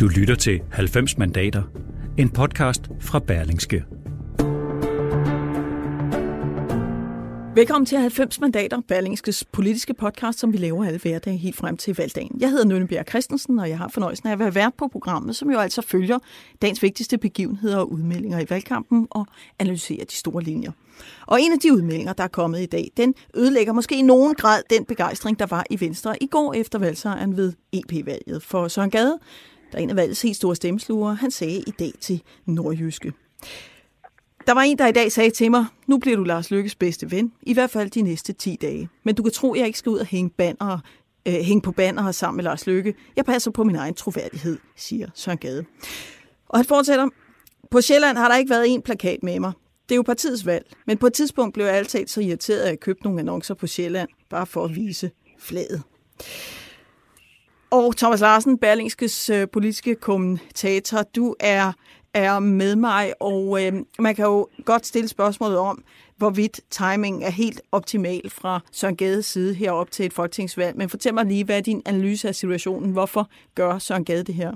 [0.00, 1.62] Du lytter til 90 mandater,
[2.18, 3.84] en podcast fra Berlingske.
[7.54, 11.96] Velkommen til 90 mandater, Berlingskes politiske podcast, som vi laver alle hverdage helt frem til
[11.96, 12.36] valgdagen.
[12.40, 15.36] Jeg hedder Nynne Bjerg Christensen, og jeg har fornøjelsen af at være vært på programmet,
[15.36, 16.18] som jo altså følger
[16.62, 19.26] dagens vigtigste begivenheder og udmeldinger i valgkampen og
[19.58, 20.72] analyserer de store linjer.
[21.26, 24.34] Og en af de udmeldinger, der er kommet i dag, den ødelægger måske i nogen
[24.34, 28.42] grad den begejstring, der var i Venstre i går efter valgsejren ved EP-valget.
[28.42, 29.18] For Søren Gade,
[29.72, 33.12] der er en af valgets helt store stemmesluger, han sagde i dag til Nordjyske.
[34.46, 37.10] Der var en, der i dag sagde til mig, nu bliver du Lars Lykkes bedste
[37.10, 38.88] ven, i hvert fald de næste 10 dage.
[39.04, 40.78] Men du kan tro, jeg ikke skal ud og hænge, banner,
[41.26, 42.94] øh, hænge på banner sammen med Lars Lykke.
[43.16, 45.64] Jeg passer på min egen troværdighed, siger Søren Gade.
[46.48, 47.08] Og han fortsætter,
[47.70, 49.52] på Sjælland har der ikke været en plakat med mig.
[49.88, 52.68] Det er jo partiets valg, men på et tidspunkt blev jeg altid så irriteret, at
[52.68, 55.82] jeg købte nogle annoncer på Sjælland, bare for at vise flaget.
[57.70, 61.72] Og Thomas Larsen, Berlingskes øh, politiske kommentator, du er
[62.14, 65.84] er med mig, og øh, man kan jo godt stille spørgsmålet om,
[66.16, 70.76] hvorvidt timing er helt optimal fra Søren Gades side herop til et folketingsvalg.
[70.76, 72.92] Men fortæl mig lige, hvad er din analyse af situationen?
[72.92, 74.52] Hvorfor gør Søren Gade det her?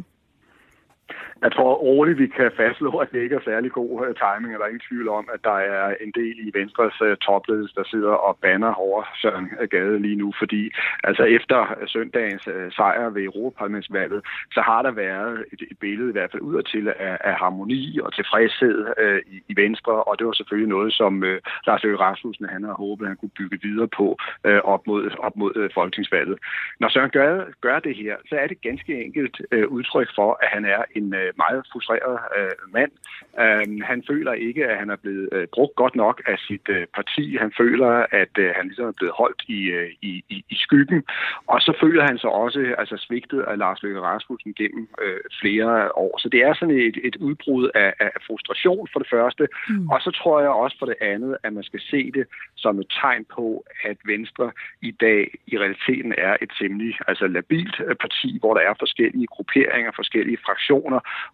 [1.42, 4.58] Jeg tror roligt, vi kan fastslå, at det ikke er særlig god øh, timing, og
[4.58, 7.84] der er ingen tvivl om, at der er en del i Venstres øh, topledelse, der
[7.84, 10.62] sidder og banner over Søren øh, Gade lige nu, fordi
[11.04, 14.20] altså efter søndagens sejr ved Europaparlamentsvalget,
[14.54, 18.14] så har der været et, et billede i hvert fald udadtil af, af harmoni og
[18.14, 22.48] tilfredshed øh, i, i Venstre, og det var selvfølgelig noget, som øh, Lars Løkke Rasmussen
[22.48, 25.70] han havde håbet, at han kunne bygge videre på øh, op mod, op mod øh,
[25.74, 26.38] folketingsvalget.
[26.80, 30.48] Når Søren Gade gør det her, så er det ganske enkelt øh, udtryk for, at
[30.48, 32.92] han er en uh, meget frustreret øh, mand.
[33.42, 36.86] Øh, han føler ikke, at han er blevet øh, brugt godt nok af sit øh,
[36.94, 37.36] parti.
[37.36, 41.02] Han føler, at øh, han ligesom er blevet holdt i, øh, i, i, i skyggen.
[41.46, 45.98] Og så føler han sig også altså, svigtet af Lars Løkke Rasmussen gennem øh, flere
[45.98, 46.18] år.
[46.18, 49.48] Så det er sådan et, et udbrud af, af frustration for det første.
[49.68, 49.88] Mm.
[49.88, 52.86] Og så tror jeg også for det andet, at man skal se det som et
[53.00, 54.52] tegn på, at Venstre
[54.82, 59.26] i dag i realiteten er et temmelig altså labilt øh, parti, hvor der er forskellige
[59.26, 60.83] grupperinger, forskellige fraktioner,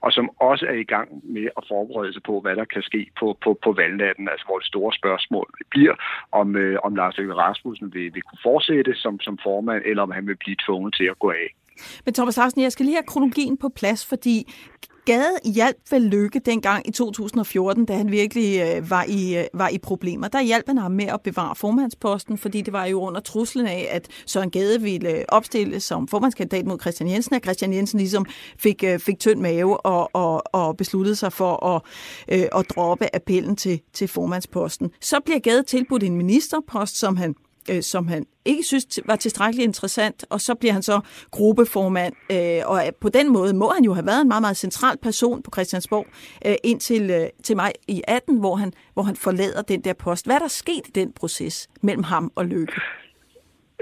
[0.00, 3.10] og som også er i gang med at forberede sig på, hvad der kan ske
[3.20, 5.94] på, på, på valgnatten, altså hvor det store spørgsmål bliver,
[6.32, 10.10] om, øh, om Lars Løkke Rasmussen vil, vil kunne fortsætte som, som formand, eller om
[10.10, 11.48] han vil blive tvunget til at gå af.
[12.04, 14.36] Men Thomas Larsen, jeg skal lige have kronologien på plads, fordi
[15.10, 19.68] Gade hjalp vel Lykke dengang i 2014, da han virkelig øh, var, i, øh, var
[19.68, 20.28] i problemer.
[20.28, 23.88] Der hjalp han ham med at bevare formandsposten, fordi det var jo under truslen af,
[23.90, 28.26] at Søren Gade ville øh, opstille som formandskandidat mod Christian Jensen, at Christian Jensen ligesom
[28.58, 31.82] fik, øh, fik tynd mave og, og, og besluttede sig for at,
[32.28, 34.90] øh, at droppe appellen til, til formandsposten.
[35.00, 37.34] Så bliver Gade tilbudt en ministerpost, som han
[37.70, 41.00] øh, som han ikke synes var tilstrækkeligt interessant, og så bliver han så
[41.30, 44.56] gruppeformand, øh, og øh, på den måde må han jo have været en meget, meget
[44.56, 46.06] central person på Christiansborg
[46.46, 50.26] øh, indtil øh, til mig i 18, hvor han, hvor han forlader den der post.
[50.26, 52.80] Hvad er der sket i den proces mellem ham og Løkke?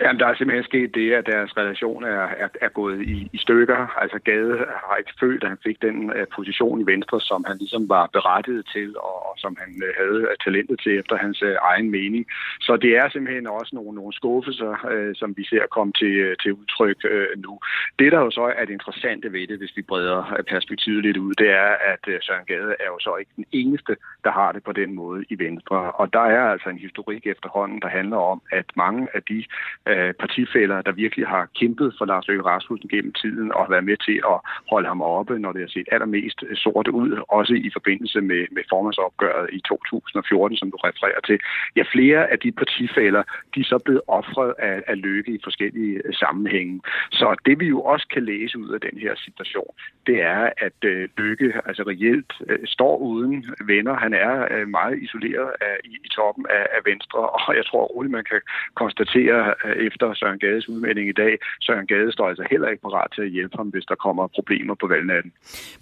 [0.03, 3.38] Jamen, der er simpelthen sket det, at deres relation er, er, er gået i, i
[3.38, 3.98] stykker.
[4.03, 7.56] Altså Gade har ikke følt, at han fik den uh, position i Venstre, som han
[7.59, 11.48] ligesom var berettiget til, og, og som han uh, havde talentet til efter hans uh,
[11.70, 12.26] egen mening.
[12.60, 16.34] Så det er simpelthen også nogle, nogle skuffelser, uh, som vi ser komme til, uh,
[16.42, 17.58] til udtryk uh, nu.
[17.98, 21.34] Det, der jo så er det interessante ved det, hvis vi breder perspektivet lidt ud,
[21.34, 24.62] det er, at uh, Søren Gade er jo så ikke den eneste, der har det
[24.64, 25.76] på den måde i Venstre.
[25.92, 29.44] Og der er altså en historik efterhånden, der handler om, at mange af de
[29.93, 33.84] øh, partifælder, der virkelig har kæmpet for Lars Løkke Rasmussen gennem tiden og har været
[33.91, 34.38] med til at
[34.71, 38.62] holde ham oppe, når det har set allermest sort ud, også i forbindelse med, med
[38.69, 41.38] formandsopgøret i 2014, som du refererer til.
[41.76, 43.22] Ja, flere af de partifælder,
[43.54, 46.81] de er så blevet offret af, af Løkke i forskellige sammenhænge.
[47.10, 49.72] Så det vi jo også kan læse ud af den her situation,
[50.06, 53.94] det er, at øh, Løkke altså reelt øh, står uden venner.
[53.94, 57.85] Han er øh, meget isoleret af, i, i toppen af, af Venstre, og jeg tror
[57.85, 58.40] roligt, man kan
[58.75, 61.38] konstatere øh, efter Søren Gades udmelding i dag.
[61.60, 64.75] Søren Gade står altså heller ikke parat til at hjælpe ham, hvis der kommer problemer
[64.75, 65.32] på valgnatten.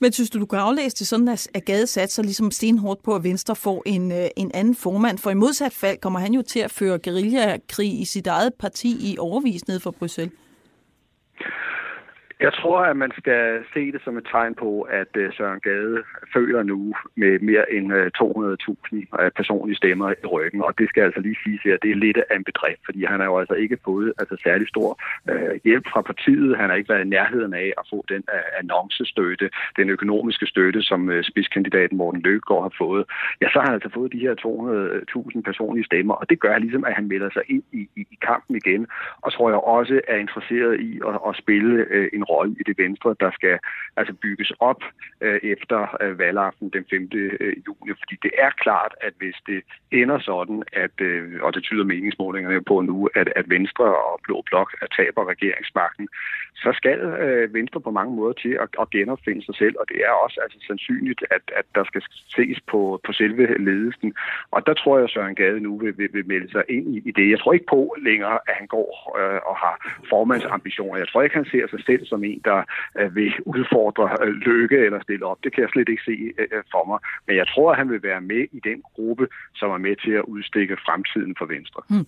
[0.00, 3.24] Men synes du, du kan aflæse det sådan, at Gade satser ligesom stenhårdt på, at
[3.24, 5.18] Venstre får en, øh, en anden formand?
[5.18, 9.12] For i modsat fald kommer han jo til at føre guerillakrig i sit eget parti
[9.12, 10.32] i overvis ned for Bruxelles.
[12.40, 16.02] Jeg tror, at man skal se det som et tegn på, at øh, Søren Gade
[16.34, 20.62] føler nu med mere end øh, 200.000 øh, personlige stemmer i ryggen.
[20.62, 23.20] Og det skal altså lige sige, her, det er lidt af en bedrift, fordi han
[23.20, 25.00] har jo altså ikke fået altså, særlig stor
[25.30, 26.56] øh, hjælp fra partiet.
[26.56, 28.22] Han har ikke været i nærheden af at få den
[28.58, 33.04] annoncestøtte, den økonomiske støtte, som øh, spidskandidaten Morten Løkkegaard har fået.
[33.40, 34.34] Ja, så har han altså fået de her
[35.36, 38.18] 200.000 personlige stemmer, og det gør ligesom, at han melder sig ind i, i, i
[38.22, 38.86] kampen igen.
[39.22, 42.78] Og tror jeg også er interesseret i at, at spille øh, en rolle i det
[42.78, 43.58] venstre, der skal
[43.96, 44.82] altså bygges op
[45.20, 47.10] øh, efter øh, valgaften den 5.
[47.14, 47.92] Øh, juni.
[48.00, 49.60] Fordi det er klart, at hvis det
[49.92, 54.42] ender sådan, at, øh, og det tyder meningsmålingerne på nu, at, at Venstre og Blå
[54.46, 56.08] Blok taber regeringsmagten,
[56.56, 59.98] så skal øh, Venstre på mange måder til at, at genopfinde sig selv, og det
[60.06, 62.02] er også altså, sandsynligt, at, at der skal
[62.36, 64.14] ses på, på selve ledelsen.
[64.50, 67.02] Og der tror jeg, at Søren Gade nu vil, vil, vil melde sig ind i,
[67.08, 67.30] i det.
[67.30, 68.90] Jeg tror ikke på længere, at han går
[69.20, 69.74] øh, og har
[70.08, 70.96] formandsambitioner.
[70.98, 72.58] Jeg tror ikke, han ser sig selv som en, der
[73.00, 75.38] øh, vil udfordre øh, lykke eller stille op.
[75.44, 76.98] Det kan jeg slet ikke se øh, for mig.
[77.26, 80.12] Men jeg tror, at han vil være med i den gruppe, som er med til
[80.20, 81.80] at udstikke fremtiden for Venstre.
[81.88, 82.06] Hmm.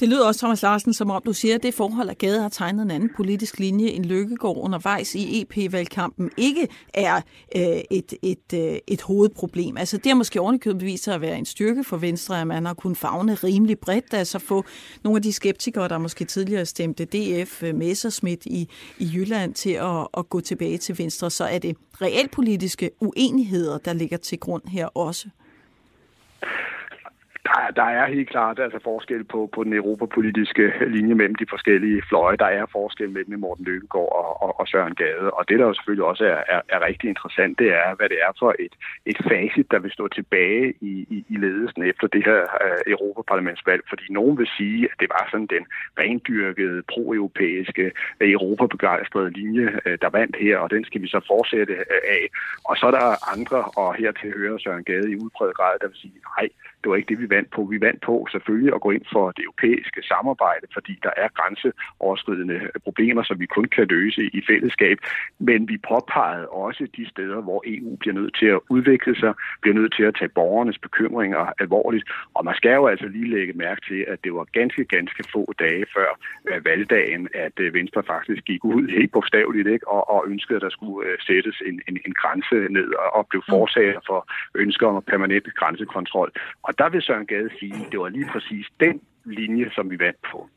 [0.00, 2.48] Det lyder også, Thomas Larsen, som om du siger, at det forhold, at Gade har
[2.48, 7.16] tegnet en anden politisk linje end Lykkegaard undervejs i EP-valgkampen, ikke er
[7.56, 9.76] øh, et, et, øh, et hovedproblem.
[9.76, 12.66] Altså det har måske ordentligt vist sig at være en styrke for Venstre, at man
[12.66, 14.64] har kunnet fagne rimelig bredt, altså få
[15.04, 18.68] nogle af de skeptikere, der måske tidligere stemte DF Messersmith i,
[18.98, 21.30] i Jylland til at, at gå tilbage til Venstre.
[21.30, 25.28] Så er det realpolitiske uenigheder, der ligger til grund her også?
[27.44, 32.02] Der, der er helt klart altså forskel på, på den europapolitiske linje mellem de forskellige
[32.08, 32.36] fløje.
[32.36, 35.30] Der er forskel mellem Morten Løkkegaard og, og, og Søren Gade.
[35.30, 38.18] Og det, der jo selvfølgelig også er, er, er rigtig interessant, det er, hvad det
[38.26, 38.74] er for et,
[39.06, 43.82] et facit, der vil stå tilbage i, i, i ledelsen efter det her uh, europaparlamentsvalg.
[43.88, 45.64] Fordi nogen vil sige, at det var sådan den
[45.98, 47.84] rendyrkede pro-europæiske,
[48.20, 52.22] øh, europabegejstrede linje, uh, der vandt her, og den skal vi så fortsætte uh, af.
[52.64, 55.96] Og så er der andre, og hertil hører Søren Gade i udpræget grad, der vil
[55.96, 56.48] sige, nej,
[56.82, 57.60] det var ikke det, vi vandt på.
[57.64, 62.58] Vi vandt på selvfølgelig at gå ind for det europæiske samarbejde, fordi der er grænseoverskridende
[62.84, 64.98] problemer, som vi kun kan løse i fællesskab.
[65.38, 69.32] Men vi påpegede også de steder, hvor EU bliver nødt til at udvikle sig,
[69.62, 72.04] bliver nødt til at tage borgernes bekymringer alvorligt.
[72.34, 75.52] Og man skal jo altså lige lægge mærke til, at det var ganske, ganske få
[75.58, 76.10] dage før
[76.48, 79.88] øh, valgdagen, at øh, Venstre faktisk gik ud helt bogstaveligt ikke?
[79.88, 83.42] Og, og ønskede, at der skulle øh, sættes en, en, en grænse ned og blev
[83.48, 84.20] forsager for
[84.54, 86.30] ønsker om permanent grænsekontrol.
[86.62, 89.98] Og der vil Søren Gade sige, at det var lige præcis den linje, som vi
[89.98, 90.48] vandt på.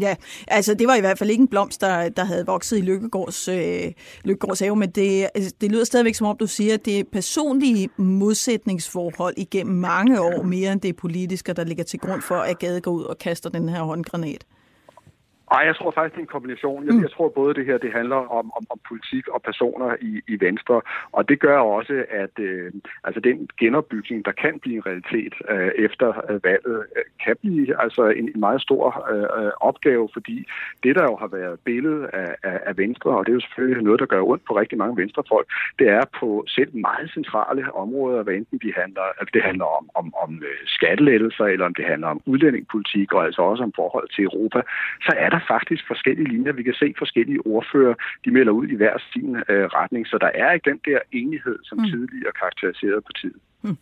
[0.00, 0.16] Ja,
[0.48, 3.48] altså det var i hvert fald ikke en blomst, der, der havde vokset i Lykkegårds,
[3.48, 3.92] øh,
[4.24, 5.26] Lykkegårds have, men det,
[5.60, 10.42] det lyder stadigvæk som om, du siger, at det er personlige modsætningsforhold igennem mange år,
[10.42, 13.50] mere end det politiske, der ligger til grund for, at Gade går ud og kaster
[13.50, 14.44] den her håndgranat.
[15.52, 16.86] Nej, jeg tror faktisk, det er en kombination.
[16.86, 17.02] Jeg, mm.
[17.02, 20.36] jeg tror både det her, det handler om, om, om politik og personer i, i
[20.40, 20.80] Venstre,
[21.12, 22.72] og det gør også, at øh,
[23.04, 27.82] altså den genopbygning, der kan blive en realitet øh, efter øh, valget, øh, kan blive
[27.82, 30.46] altså en, en meget stor øh, øh, opgave, fordi
[30.82, 33.84] det, der jo har været billedet af, af, af Venstre, og det er jo selvfølgelig
[33.84, 35.46] noget, der gør ondt på rigtig mange venstrefolk,
[35.78, 39.90] det er på selv meget centrale områder, hvad enten de handler, altså det handler om,
[39.94, 44.08] om, om øh, skattelettelser, eller om det handler om udlændingepolitik, og altså også om forhold
[44.14, 44.60] til Europa,
[45.00, 46.52] så er der der faktisk forskellige linjer.
[46.52, 47.94] Vi kan se forskellige ordfører,
[48.24, 51.58] de melder ud i hver sin øh, retning, så der er ikke den der enighed,
[51.62, 51.84] som mm.
[51.84, 53.40] tidligere karakteriserede partiet.
[53.60, 53.76] Hmm.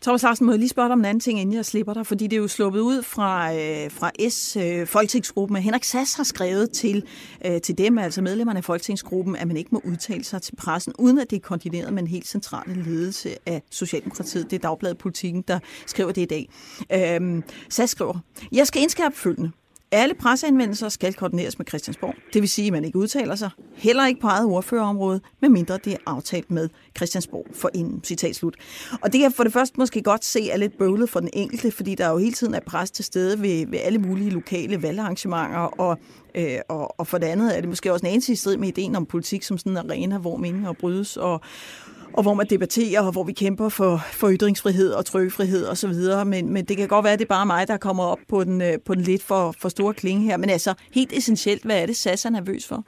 [0.00, 2.06] Thomas Larsen, må jeg lige spørge dig om en anden ting, inden jeg slipper dig,
[2.06, 6.16] fordi det er jo sluppet ud fra, øh, fra S, øh, Folketingsgruppen, at Henrik Sass
[6.16, 7.04] har skrevet til,
[7.46, 10.92] øh, til dem, altså medlemmerne af Folketingsgruppen, at man ikke må udtale sig til pressen,
[10.98, 14.50] uden at det er koordineret med en helt central ledelse af Socialdemokratiet.
[14.50, 16.48] Det er Dagbladet Politikken, der skriver det i dag.
[16.92, 18.18] Øh, Sass skriver,
[18.52, 19.50] jeg skal indskærpe følgende.
[19.92, 22.14] Alle presseanvendelser skal koordineres med Christiansborg.
[22.32, 25.92] Det vil sige, at man ikke udtaler sig, heller ikke på eget ordførerområde, medmindre det
[25.92, 28.54] er aftalt med Christiansborg for en citat slut.
[29.00, 31.70] Og det kan for det første måske godt se er lidt bøvlet for den enkelte,
[31.70, 35.58] fordi der jo hele tiden er pres til stede ved, ved alle mulige lokale valgarrangementer,
[35.58, 35.98] og,
[36.34, 38.68] øh, og, og for det andet er det måske også en anelse i strid med
[38.68, 41.40] ideen om politik som sådan en arena, hvor meninger brydes, og,
[42.12, 45.94] og hvor man debatterer, og hvor vi kæmper for, for ytringsfrihed og trykkefrihed osv.
[46.26, 48.44] Men, men det kan godt være, at det er bare mig, der kommer op på
[48.44, 50.36] den, øh, på den lidt for, for store klinge her.
[50.36, 52.84] Men altså, helt essentielt, hvad er det, SAS er nervøs for?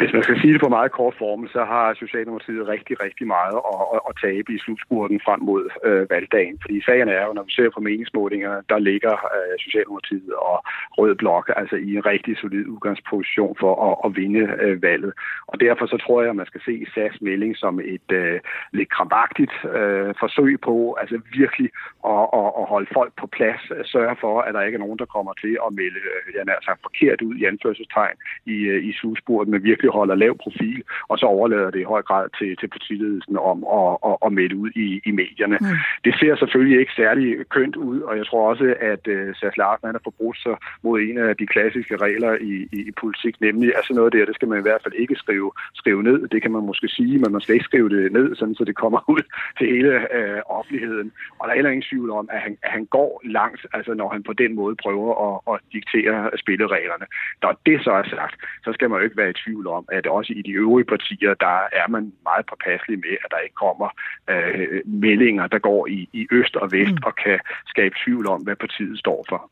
[0.00, 3.58] Hvis man skal sige det på meget kort form, så har Socialdemokratiet rigtig, rigtig meget
[3.72, 6.56] at, at, at tabe i slutspurten frem mod øh, valgdagen.
[6.62, 10.56] Fordi sagen er jo, når vi ser på meningsmålingerne, der ligger øh, Socialdemokratiet og
[10.98, 15.12] Rød Blok altså i en rigtig solid udgangsposition for at, at vinde øh, valget.
[15.46, 18.40] Og derfor så tror jeg, at man skal se SAS melding som et øh,
[18.72, 21.70] lidt krampagtigt øh, forsøg på altså virkelig
[22.14, 24.98] at, at, at holde folk på plads, øh, sørge for, at der ikke er nogen,
[24.98, 28.16] der kommer til at melde, øh, jeg nær sagt, forkert ud i anførselstegn
[28.46, 32.02] i, øh, i slutspurten, men virkelig holder lav profil, og så overlader det i høj
[32.02, 35.58] grad til, til partiledelsen om at, at, at melde ud i, i medierne.
[35.60, 35.66] Mm.
[36.04, 39.88] Det ser selvfølgelig ikke særlig kønt ud, og jeg tror også, at uh, Sars Larsen
[39.96, 43.92] har forbrudt sig mod en af de klassiske regler i, i, i politik, nemlig altså
[43.94, 46.28] noget der, det skal man i hvert fald ikke skrive, skrive ned.
[46.28, 48.76] Det kan man måske sige, men man skal ikke skrive det ned, sådan, så det
[48.76, 49.22] kommer ud
[49.58, 51.12] til hele uh, offentligheden.
[51.38, 54.08] Og der er heller ingen tvivl om, at han, at han går langt, altså når
[54.08, 57.06] han på den måde prøver at, at diktere spillereglerne.
[57.42, 60.06] Når det så er sagt, så skal man jo ikke være i tvivl om, at
[60.06, 63.88] også i de øvrige partier, der er man meget påpasselig med, at der ikke kommer
[64.30, 67.06] øh, meldinger, der går i, i øst og vest mm.
[67.08, 69.50] og kan skabe tvivl om, hvad partiet står for.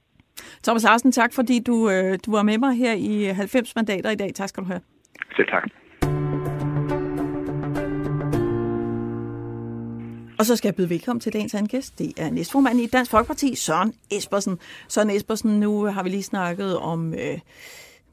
[0.62, 4.16] Thomas Larsen, tak fordi du, øh, du var med mig her i 90 mandater i
[4.16, 4.30] dag.
[4.35, 4.80] Tak skal du have.
[5.37, 5.64] Selv tak.
[10.38, 11.99] Og så skal jeg byde velkommen til dagens anden gæst.
[11.99, 14.58] Det er næstformanden i Dansk Folkeparti, Søren Espersen.
[14.88, 17.14] Søren Espersen, nu har vi lige snakket om...
[17.14, 17.38] Øh,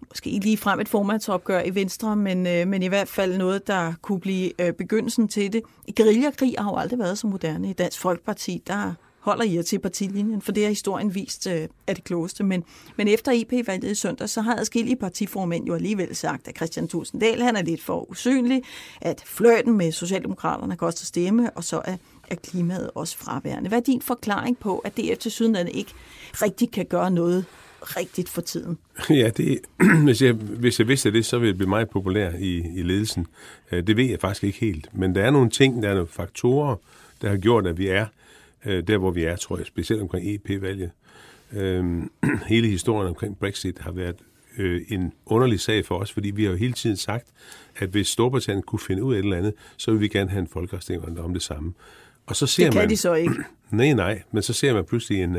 [0.09, 3.67] måske ikke lige frem et formandsopgør i Venstre, men, øh, men i hvert fald noget,
[3.67, 5.61] der kunne blive øh, begyndelsen til det.
[5.97, 8.63] Guerillakrig har jo aldrig været så moderne i Dansk Folkeparti.
[8.67, 8.93] Der
[9.25, 12.43] holder I jer til partilinjen, for det har historien vist øh, er det klogeste.
[12.43, 12.63] Men,
[12.97, 17.41] men efter IP-valget i søndag, så har adskillige partiformænd jo alligevel sagt, at Christian Tulsendal
[17.41, 18.63] han er lidt for usynlig,
[19.01, 21.97] at fløjten med Socialdemokraterne koster stemme, og så er,
[22.29, 23.69] er klimaet også fraværende.
[23.69, 25.93] Hvad er din forklaring på, at DF til sydenlandet ikke
[26.33, 27.45] rigtig kan gøre noget
[27.85, 28.77] rigtigt for tiden?
[29.09, 29.59] Ja, det,
[30.05, 33.27] hvis, jeg, hvis jeg vidste det, så ville jeg blive meget populær i, i ledelsen.
[33.71, 34.89] Øh, det ved jeg faktisk ikke helt.
[34.93, 36.75] Men der er nogle ting, der er nogle faktorer,
[37.21, 38.05] der har gjort, at vi er
[38.65, 40.91] øh, der, hvor vi er, tror jeg, specielt omkring EP-valget.
[41.53, 42.11] Øhm,
[42.47, 44.15] hele historien omkring Brexit har været
[44.57, 47.27] øh, en underlig sag for os, fordi vi har jo hele tiden sagt,
[47.77, 50.39] at hvis Storbritannien kunne finde ud af et eller andet, så vil vi gerne have
[50.39, 51.73] en folkeafstemning om det samme.
[52.25, 53.35] Og så ser det kan man, de så ikke.
[53.71, 55.35] Nej, nej, men så ser man pludselig en,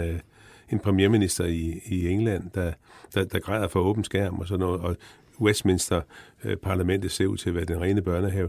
[0.70, 2.72] en premierminister i, i England, der,
[3.14, 4.96] der, der græder for åben skærm og sådan noget, og
[5.40, 8.48] Westminster-parlamentet øh, ser ud til at være den rene børnehave.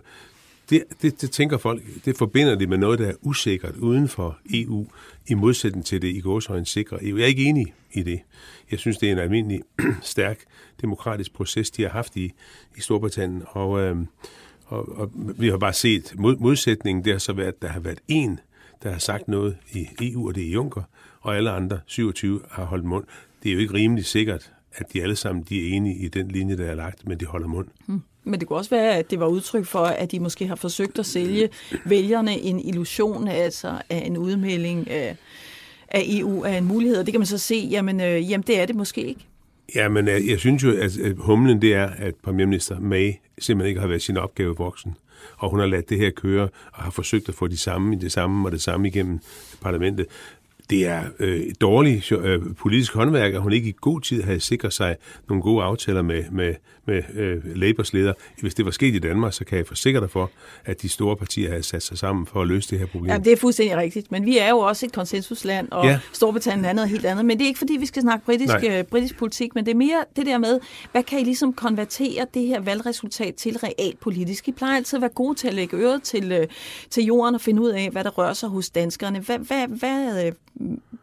[0.69, 4.38] Det, det, det tænker folk, det forbinder det med noget, der er usikkert uden for
[4.53, 4.88] EU,
[5.27, 7.17] i modsætning til det i gåsøjne sikre EU.
[7.17, 8.19] Jeg er ikke enig i det.
[8.71, 9.62] Jeg synes, det er en almindelig
[10.01, 10.39] stærk
[10.81, 12.33] demokratisk proces, de har haft i,
[12.77, 13.97] i Storbritannien, og, øh,
[14.65, 17.79] og, og vi har bare set mod, modsætningen, det har så været, at der har
[17.79, 18.39] været en,
[18.83, 20.83] der har sagt noget i EU, og det er Juncker,
[21.27, 23.05] og alle andre 27 har holdt mund.
[23.43, 26.27] Det er jo ikke rimelig sikkert, at de alle sammen de er enige i den
[26.27, 27.67] linje, der er lagt, men de holder mund.
[27.86, 28.01] Hmm.
[28.24, 31.00] Men det kunne også være, at det var udtryk for, at de måske har forsøgt
[31.00, 31.50] at sælge
[31.86, 35.17] vælgerne en illusion altså af en udmelding af,
[35.88, 36.98] af EU af en mulighed.
[36.98, 39.25] Og det kan man så se, jamen, øh, jamen det er det måske ikke.
[39.75, 43.69] Ja, men jeg, øh, jeg synes jo, at humlen det er, at premierminister May simpelthen
[43.69, 44.96] ikke har været sin opgave voksen.
[45.38, 48.12] Og hun har ladt det her køre og har forsøgt at få de samme, det
[48.12, 49.19] samme og det samme igennem
[49.62, 50.05] parlamentet
[50.69, 54.74] det er øh, dårlig øh, politisk håndværk, at hun ikke i god tid havde sikret
[54.74, 54.95] sig
[55.29, 56.53] nogle gode aftaler med, med,
[56.88, 58.13] med øh, Labours leder.
[58.41, 60.32] Hvis det var sket i Danmark, så kan jeg forsikre dig for,
[60.65, 63.12] at de store partier havde sat sig sammen for at løse det her problem.
[63.12, 64.12] Ja, det er fuldstændig rigtigt.
[64.12, 66.00] Men vi er jo også et konsensusland, og ja.
[66.13, 67.25] Storbritannien er noget helt andet.
[67.25, 69.75] Men det er ikke, fordi vi skal snakke britisk, øh, britisk politik, men det er
[69.75, 70.60] mere det der med,
[70.91, 74.48] hvad kan I ligesom konvertere det her valgresultat til realpolitisk?
[74.48, 76.48] I plejer altid at være gode til at lægge øret til, øh,
[76.89, 79.20] til jorden og finde ud af, hvad der rører sig hos danskerne.
[79.20, 80.32] Hvad, hvad, hvad, øh,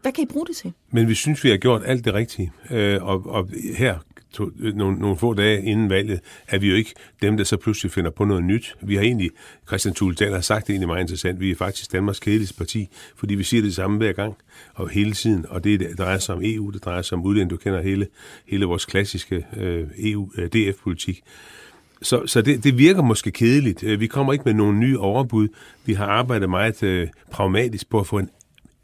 [0.03, 0.73] hvad kan I bruge det til?
[0.91, 2.53] Men vi synes, vi har gjort alt det rigtige.
[2.71, 3.99] Øh, og, og her
[4.35, 7.57] to, øh, nogle, nogle få dage inden valget, er vi jo ikke dem, der så
[7.57, 8.76] pludselig finder på noget nyt.
[8.81, 9.31] Vi har egentlig,
[9.67, 13.35] Christian Thulesen har sagt det egentlig meget interessant, vi er faktisk Danmarks kedeligste parti, fordi
[13.35, 14.37] vi siger det samme hver gang
[14.75, 17.57] og hele tiden, og det, drejer sig om EU, det drejer sig om udlænding, du
[17.57, 18.07] kender hele,
[18.47, 21.17] hele vores klassiske øh, EU-DF-politik.
[21.17, 21.31] Øh,
[22.03, 23.85] så, så det, det virker måske kedeligt.
[23.85, 25.49] Øh, vi kommer ikke med nogen nye overbud.
[25.85, 28.29] Vi har arbejdet meget øh, pragmatisk på at få en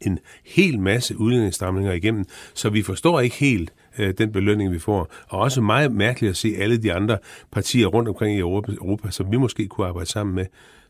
[0.01, 5.11] en hel masse udlændingsstramninger igennem, så vi forstår ikke helt øh, den belønning, vi får.
[5.27, 7.17] Og også meget mærkeligt at se alle de andre
[7.51, 10.45] partier rundt omkring i Europa, Europa som vi måske kunne arbejde sammen med,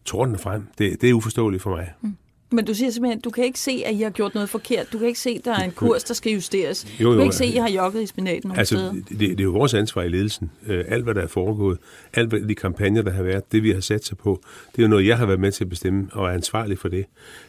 [0.06, 0.68] torden frem.
[0.78, 1.94] Det, det er uforståeligt for mig.
[2.02, 2.16] Mm.
[2.52, 4.94] Men du siger simpelthen, du kan ikke se, at I har gjort noget forkert.
[4.94, 6.88] Du kan ikke se, at der er en kurs, der skal justeres.
[7.00, 8.92] Jo, jo, du kan ikke se, at I har jogget i spinaten nogle altså, steder.
[8.92, 10.52] Det, det er jo vores ansvar i ledelsen.
[10.68, 11.78] Øh, alt, hvad der er foregået,
[12.14, 14.42] alt hvad de kampagner, der har været, det vi har sat sig på,
[14.72, 16.88] det er jo noget, jeg har været med til at bestemme og er ansvarlig for
[16.88, 17.06] det.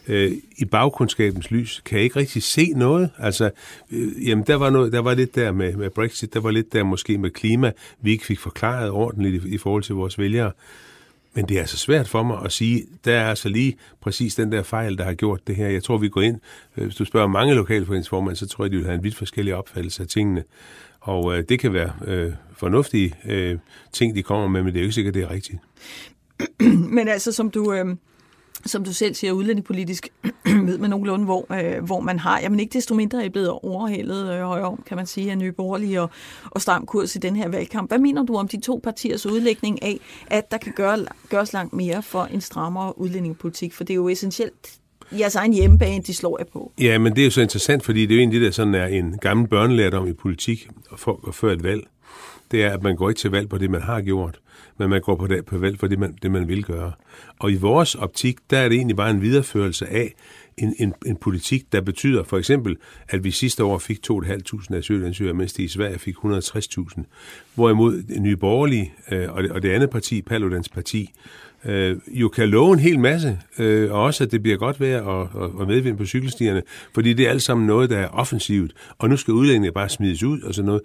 [0.07, 3.09] Øh, I bagkundskabens lys kan jeg ikke rigtig se noget.
[3.17, 3.49] Altså,
[3.91, 6.73] øh, jamen, der var, noget, der var lidt der med, med Brexit, der var lidt
[6.73, 10.51] der måske med klima, vi ikke fik forklaret ordentligt i, i forhold til vores vælgere.
[11.35, 14.51] Men det er altså svært for mig at sige, der er altså lige præcis den
[14.51, 15.67] der fejl, der har gjort det her.
[15.67, 16.39] Jeg tror, vi går ind,
[16.77, 19.55] øh, hvis du spørger mange lokalforeningsformænd, så tror jeg, de vil have en vidt forskellig
[19.55, 20.43] opfattelse af tingene.
[20.99, 23.57] Og øh, det kan være øh, fornuftige øh,
[23.91, 25.59] ting, de kommer med, men det er jo ikke sikkert, det er rigtigt.
[26.95, 27.85] men altså, som du, øh,
[28.65, 30.07] som du selv siger, udlændingepolitisk
[30.67, 32.39] ved man nogenlunde, hvor, øh, hvor man har.
[32.39, 35.51] Jamen ikke desto mindre er blevet overhældet øh, højere om, kan man sige, af Nye
[35.51, 36.09] Borgerlige og,
[36.43, 37.89] og Stram Kurs i den her valgkamp.
[37.89, 41.73] Hvad mener du om de to partiers udlægning af, at der kan gøre, gøres langt
[41.73, 43.73] mere for en strammere udlændingepolitik?
[43.73, 44.79] For det er jo essentielt
[45.11, 46.71] jeres egen hjemmebane, de slår jeg på.
[46.81, 48.75] Ja, men det er jo så interessant, fordi det er jo egentlig det, der sådan
[48.75, 51.87] er en gammel børnelærdom i politik for, før et valg.
[52.51, 54.39] Det er, at man går ikke til valg på det, man har gjort,
[54.77, 56.91] men man går på, det, på valg for det man, det, man vil gøre.
[57.39, 60.13] Og i vores optik, der er det egentlig bare en videreførelse af
[60.57, 62.77] en, en, en politik, der betyder for eksempel,
[63.09, 67.03] at vi sidste år fik 2.500 asylansøgere, mens de i Sverige fik 160.000.
[67.55, 71.13] Hvorimod Nye Borgerlige øh, og, det, og det andet parti, Paludans parti,
[71.65, 75.01] øh, jo kan love en hel masse, øh, og også at det bliver godt vejr
[75.01, 76.61] og, og, og medvind på cykelstierne,
[76.93, 80.23] fordi det er alt sammen noget, der er offensivt, og nu skal udlændinge bare smides
[80.23, 80.81] ud og sådan noget.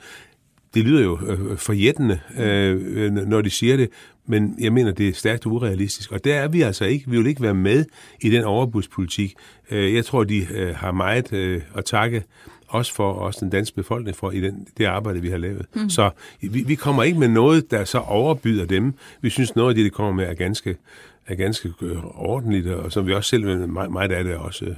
[0.74, 3.88] Det lyder jo øh, forjættende, øh, når de siger det,
[4.26, 6.12] men jeg mener, det er stærkt urealistisk.
[6.12, 7.10] Og der er vi altså ikke.
[7.10, 7.84] Vi vil ikke være med
[8.20, 9.34] i den overbudspolitik.
[9.70, 12.24] Øh, jeg tror, de øh, har meget øh, at takke
[12.68, 15.66] også for os den danske befolkning for i den, det arbejde, vi har lavet.
[15.74, 15.90] Mm.
[15.90, 16.10] Så
[16.40, 18.94] vi, vi kommer ikke med noget, der så overbyder dem.
[19.20, 20.76] Vi synes, noget af det, de kommer med, er ganske,
[21.26, 21.72] er ganske
[22.14, 24.74] ordentligt, og som vi også selv, meget, meget af det også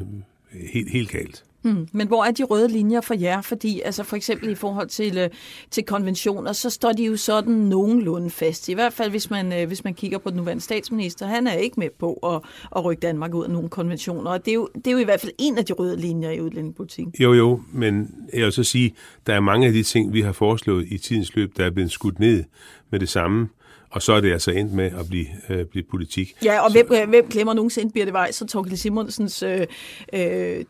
[0.72, 1.44] helt, helt galt.
[1.62, 1.88] Mm.
[1.92, 3.40] Men hvor er de røde linjer for jer?
[3.40, 5.30] Fordi altså for eksempel i forhold til, øh,
[5.70, 8.68] til konventioner, så står de jo sådan nogenlunde fast.
[8.68, 11.26] I hvert fald hvis man, øh, hvis man kigger på den nuværende statsminister.
[11.26, 12.40] Han er ikke med på at,
[12.76, 14.30] at rykke Danmark ud af nogle konventioner.
[14.30, 16.30] Og det er, jo, det er jo i hvert fald en af de røde linjer
[16.30, 17.14] i udlændingepolitikken.
[17.20, 18.94] Jo, jo, men jeg vil så sige,
[19.26, 21.90] der er mange af de ting, vi har foreslået i tidens løb, der er blevet
[21.90, 22.44] skudt ned
[22.90, 23.48] med det samme.
[23.90, 26.34] Og så er det altså endt med at blive, øh, blive politik.
[26.44, 29.66] Ja, og hvem, øh, hvem glemmer nogensinde Birte Weiss og Torkel Simonsens øh,
[30.12, 30.64] øh,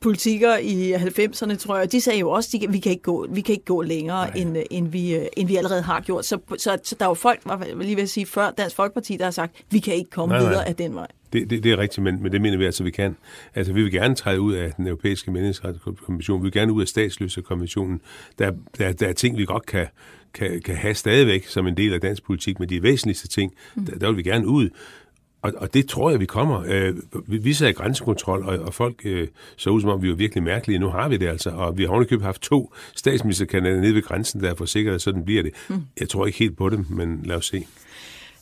[0.00, 3.40] politikere i 90'erne, tror jeg, de sagde jo også, at vi kan ikke gå, vi
[3.40, 6.24] kan ikke gå længere, end, end, vi, øh, end vi allerede har gjort.
[6.24, 9.24] Så, så, så der er jo folk, var lige vil sige før Dansk Folkeparti, der
[9.24, 10.64] har sagt, at vi kan ikke komme nej, videre nej.
[10.66, 11.06] af den vej.
[11.32, 13.16] Det, det, det er rigtigt, men, men det mener vi altså, vi kan.
[13.54, 16.40] Altså, vi vil gerne træde ud af den europæiske menneskerettighedskonvention.
[16.40, 18.00] Vi vil gerne ud af statsløsekonventionen.
[18.38, 19.86] Der, der, der er ting, vi godt kan,
[20.34, 23.86] kan, kan have stadigvæk som en del af dansk politik, men de væsentligste ting, mm.
[23.86, 24.68] der, der vil vi gerne ud.
[25.42, 26.64] Og, og det tror jeg, vi kommer.
[26.66, 26.94] Øh,
[27.26, 30.14] vi, vi sad i grænsekontrol, og, og folk øh, så ud som om, vi var
[30.14, 30.78] virkelig mærkelige.
[30.78, 34.40] Nu har vi det altså, og vi har ovenikøbet haft to statsministerkanaler nede ved grænsen,
[34.40, 35.52] der er for sikkert, sådan bliver det.
[35.68, 35.82] Mm.
[36.00, 37.66] Jeg tror ikke helt på dem, men lad os se.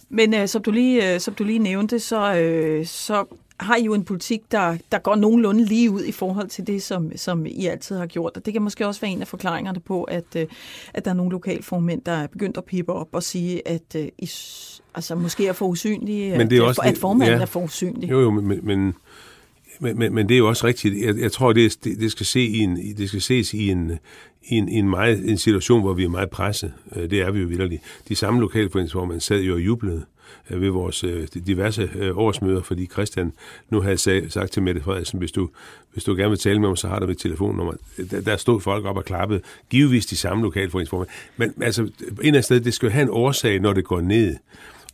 [0.09, 3.25] Men øh, som, du lige, øh, som du lige nævnte, så, øh, så
[3.63, 6.83] har I jo en politik, der, der går nogenlunde lige ud i forhold til det,
[6.83, 8.37] som, som I altid har gjort.
[8.37, 10.47] Og det kan måske også være en af forklaringerne på, at, øh,
[10.95, 14.09] at der er nogle lokalformænd, der er begyndt at pippe op og sige, at øh,
[14.19, 14.31] I
[14.95, 17.61] altså, måske er for usynlige, men det er at, også, at formanden ja, er for
[17.61, 18.11] usynlig.
[18.11, 18.95] Jo, jo, men, men
[19.81, 21.07] men, men, det er jo også rigtigt.
[21.07, 23.93] Jeg, jeg tror, det, det, det, skal se i en, det skal ses i en,
[24.43, 26.73] i en, i en, meget, en situation, hvor vi er meget presset.
[26.97, 27.83] Øh, det er vi jo vidderligt.
[28.09, 30.12] De samme lokalforeningsformand sad jo og jublede øh,
[30.49, 33.33] ved vores øh, diverse årsmøder, fordi Christian
[33.71, 35.49] nu havde sagt til Mette Frederiksen, hvis du,
[35.93, 37.73] hvis du gerne vil tale med mig, så har du mit telefonnummer.
[38.11, 39.41] Der, der stod folk op og klappede,
[39.71, 41.09] givetvis de samme lokalforeningsformand.
[41.37, 41.89] Men altså,
[42.23, 44.37] en af stedet, det skal jo have en årsag, når det går ned.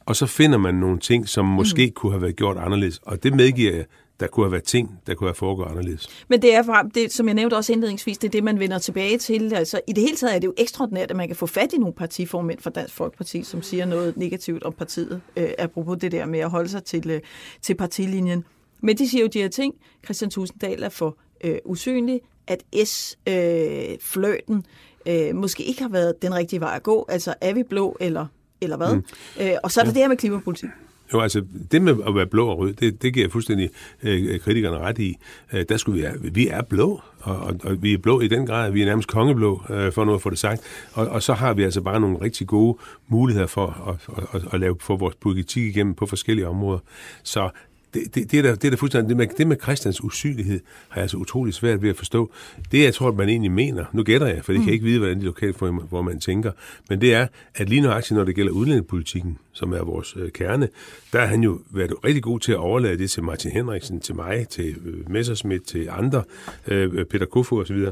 [0.06, 1.92] Og så finder man nogle ting, som måske mm.
[1.92, 3.00] kunne have været gjort anderledes.
[3.02, 3.84] Og det medgiver jeg,
[4.20, 6.08] der kunne have været ting, der kunne have foregået anderledes.
[6.28, 9.18] Men det er, det, som jeg nævnte også indledningsvis, det er det, man vender tilbage
[9.18, 9.54] til.
[9.54, 11.78] Altså, I det hele taget er det jo ekstraordinært, at man kan få fat i
[11.78, 16.26] nogle partiformænd fra Dansk Folkeparti, som siger noget negativt om partiet, øh, apropos det der
[16.26, 17.20] med at holde sig til, øh,
[17.62, 18.44] til partilinjen.
[18.80, 19.74] Men de siger jo de her ting.
[20.04, 24.64] Christian Tusinddal er for øh, usynlig, at S-fløten
[25.06, 27.06] øh, øh, måske ikke har været den rigtige vej at gå.
[27.08, 28.26] Altså, er vi blå, eller,
[28.60, 28.94] eller hvad?
[28.94, 29.04] Mm.
[29.40, 29.94] Øh, og så er der ja.
[29.94, 30.68] det her med klimapolitik.
[31.12, 33.70] Jo, altså det med at være blå og rød, det, det giver jeg fuldstændig
[34.02, 35.16] øh, kritikerne ret i.
[35.52, 38.28] Øh, der skulle vi, være, vi er blå, og, og, og vi er blå i
[38.28, 40.62] den grad, vi er nærmest kongeblå, øh, for noget at få det sagt.
[40.92, 44.48] Og, og så har vi altså bare nogle rigtig gode muligheder for at, at, at,
[44.52, 46.78] at lave for vores politik igennem på forskellige områder.
[47.22, 47.50] Så
[47.94, 50.60] det, det, det, er der, det er der fuldstændig, det med, det med Christians usynlighed
[50.88, 52.30] har jeg altså utrolig svært ved at forstå.
[52.72, 54.64] Det, jeg tror, man egentlig mener, nu gætter jeg, for det mm.
[54.64, 55.52] kan ikke vide, hvordan de lokale
[55.88, 56.52] hvor man tænker,
[56.88, 60.68] men det er, at lige aktivt, når det gælder udlændingepolitikken, som er vores øh, kerne,
[61.12, 64.14] der har han jo været rigtig god til at overlade det til Martin Henriksen, til
[64.14, 66.22] mig, til øh, Messerschmidt, til andre,
[66.66, 67.86] øh, Peter Kofod osv.,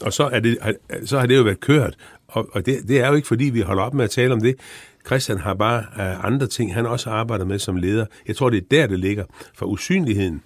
[0.00, 0.58] og så, er det,
[1.04, 1.96] så har det jo været kørt,
[2.28, 4.40] og, og det, det er jo ikke, fordi vi holder op med at tale om
[4.40, 4.56] det.
[5.06, 8.06] Christian har bare uh, andre ting, han også arbejder med som leder.
[8.28, 9.24] Jeg tror, det er der, det ligger.
[9.54, 10.42] For usynligheden,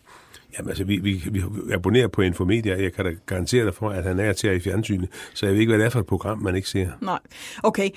[0.59, 4.05] Jamen altså, vi, vi, vi abonnerer på Infomedia, jeg kan da garantere dig for, at
[4.05, 6.39] han er til i fjernsynet, så jeg ved ikke, hvad det er for et program,
[6.39, 6.91] man ikke ser.
[7.01, 7.19] Nej,
[7.63, 7.91] okay.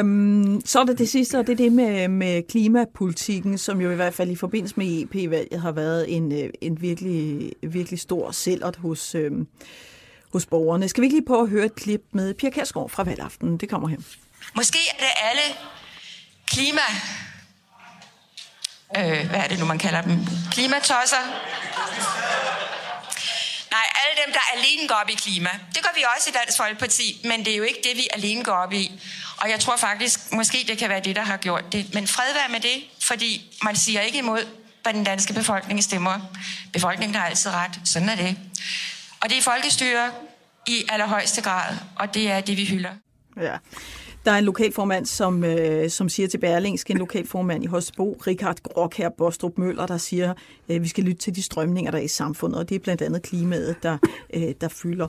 [0.00, 3.90] Um, så er det det sidste, og det er det med, med klimapolitikken, som jo
[3.90, 8.30] i hvert fald i forbindelse med EP-valget har været en, øh, en virkelig, virkelig stor
[8.30, 9.46] sælgert hos, øhm,
[10.32, 10.88] hos borgerne.
[10.88, 13.56] Skal vi ikke lige prøve at høre et klip med Pia Kærsgaard fra valgaften?
[13.56, 13.98] Det kommer her.
[14.56, 15.56] Måske er det alle
[16.50, 16.82] klima
[18.96, 20.26] øh, hvad er det nu, man kalder dem?
[20.52, 21.24] Klimatosser.
[23.70, 25.50] Nej, alle dem, der alene går op i klima.
[25.74, 28.44] Det gør vi også i Dansk Folkeparti, men det er jo ikke det, vi alene
[28.44, 29.00] går op i.
[29.36, 31.94] Og jeg tror faktisk, måske det kan være det, der har gjort det.
[31.94, 34.46] Men fred være med det, fordi man siger ikke imod,
[34.82, 36.20] hvad den danske befolkning stemmer.
[36.72, 37.80] Befolkningen har altid ret.
[37.84, 38.38] Sådan er det.
[39.20, 40.10] Og det er folkestyre
[40.66, 42.90] i allerhøjeste grad, og det er det, vi hylder.
[43.36, 43.56] Ja.
[44.24, 48.56] Der er en lokalformand, som, øh, som siger til Berlingske, en lokalformand i Hosbo, Richard
[48.62, 50.34] Grok her, Bostrup Møller, der siger,
[50.68, 53.02] øh, vi skal lytte til de strømninger, der er i samfundet, og det er blandt
[53.02, 53.98] andet klimaet, der,
[54.34, 55.06] øh, der fylder.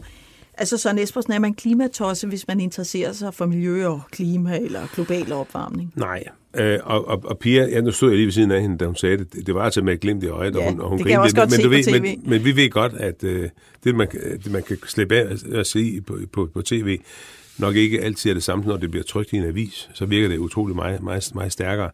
[0.53, 4.87] Altså Søren Espersen, er man klimatosse, hvis man interesserer sig for miljø og klima eller
[4.95, 5.93] global opvarmning?
[5.95, 8.77] Nej, Øh, og, og, og Pia, ja, nu stod jeg lige ved siden af hende,
[8.77, 9.47] da hun sagde det.
[9.47, 11.51] Det var altså med et glimt i øjet, ja, og hun, og hun det godt
[11.51, 12.01] men, du ved, TV.
[12.01, 13.49] Men, men vi ved godt, at øh,
[13.83, 14.07] det, man,
[14.43, 16.99] det, man kan slippe af at se på, på, på tv,
[17.61, 19.89] nok ikke altid er det samme, når det bliver trykt i en avis.
[19.93, 21.89] Så virker det utrolig meget, meget, meget stærkere.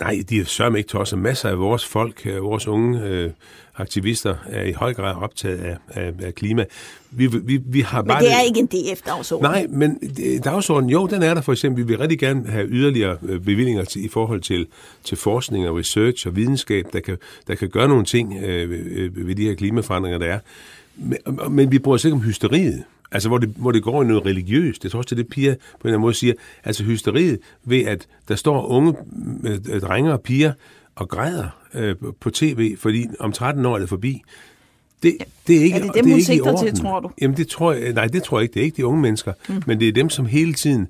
[0.00, 1.18] Nej, de er sørme ikke tosset.
[1.18, 3.30] Masser af vores folk, øh, vores unge øh,
[3.76, 6.64] aktivister, er i høj grad optaget af, af, af klima.
[7.10, 9.42] Vi, vi, vi har men bare det er ikke en DF-dagsorden.
[9.42, 9.98] Nej, men
[10.44, 11.84] dagsordenen, jo, den er der for eksempel.
[11.84, 14.66] Vi vil rigtig gerne have yderligere øh, bevillinger til, i forhold til,
[15.04, 19.10] til forskning og research og videnskab, der kan, der kan gøre nogle ting øh, ved,
[19.24, 20.38] ved de her klimaforandringer, der er.
[20.96, 21.18] Men,
[21.50, 22.84] men vi bruger os ikke om hysteriet.
[23.12, 24.82] Altså, hvor det, hvor det går i noget religiøst.
[24.82, 26.34] Det tror også, det er det, Pia på en eller anden måde siger.
[26.64, 28.94] Altså, hysteriet ved, at der står unge
[29.44, 30.52] øh, drenge og piger
[30.94, 34.22] og græder øh, på tv, fordi om 13 år er det forbi.
[35.02, 37.10] Det, det er ikke, er det dem, det er hun ikke sigter til, tror du?
[37.20, 38.54] Jamen, det tror jeg, nej, det tror jeg ikke.
[38.54, 39.62] Det er ikke de unge mennesker, mm.
[39.66, 40.88] men det er dem, som hele tiden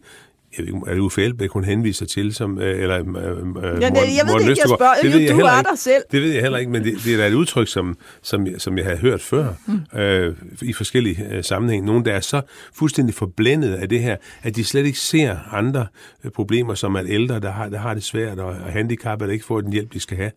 [0.59, 3.89] jeg ved ikke, er det Uffe Elbæk, hun henviser til, som, øh, eller øh, ja,
[3.89, 4.95] det, jeg ved det ikke, jeg spørger.
[5.03, 6.03] Det ved jeg du er der selv.
[6.13, 8.79] Det ved jeg heller ikke, men det, det er da et udtryk, som, som, som
[8.79, 9.99] jeg har hørt før, mm.
[9.99, 11.87] øh, i forskellige øh, sammenhænge.
[11.87, 12.43] Nogle, der er så
[12.75, 15.87] fuldstændig forblændet af det her, at de slet ikke ser andre
[16.25, 19.33] øh, problemer, som at ældre, der har, der har det svært, og, og handicappede, der
[19.33, 20.31] ikke får den hjælp, de skal have.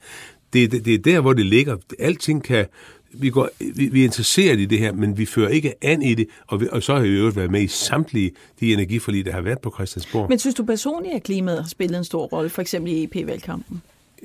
[0.54, 1.78] Det, det, det er der, hvor det ligger.
[2.00, 2.66] Alting kan,
[3.14, 6.14] vi, går, vi, vi er interesseret i det her, men vi fører ikke an i
[6.14, 9.32] det, og, vi, og så har vi jo været med i samtlige de energiforlig, der
[9.32, 10.30] har været på Christiansborg.
[10.30, 13.82] Men synes du personligt, at klimaet har spillet en stor rolle, for eksempel i EP-valgkampen?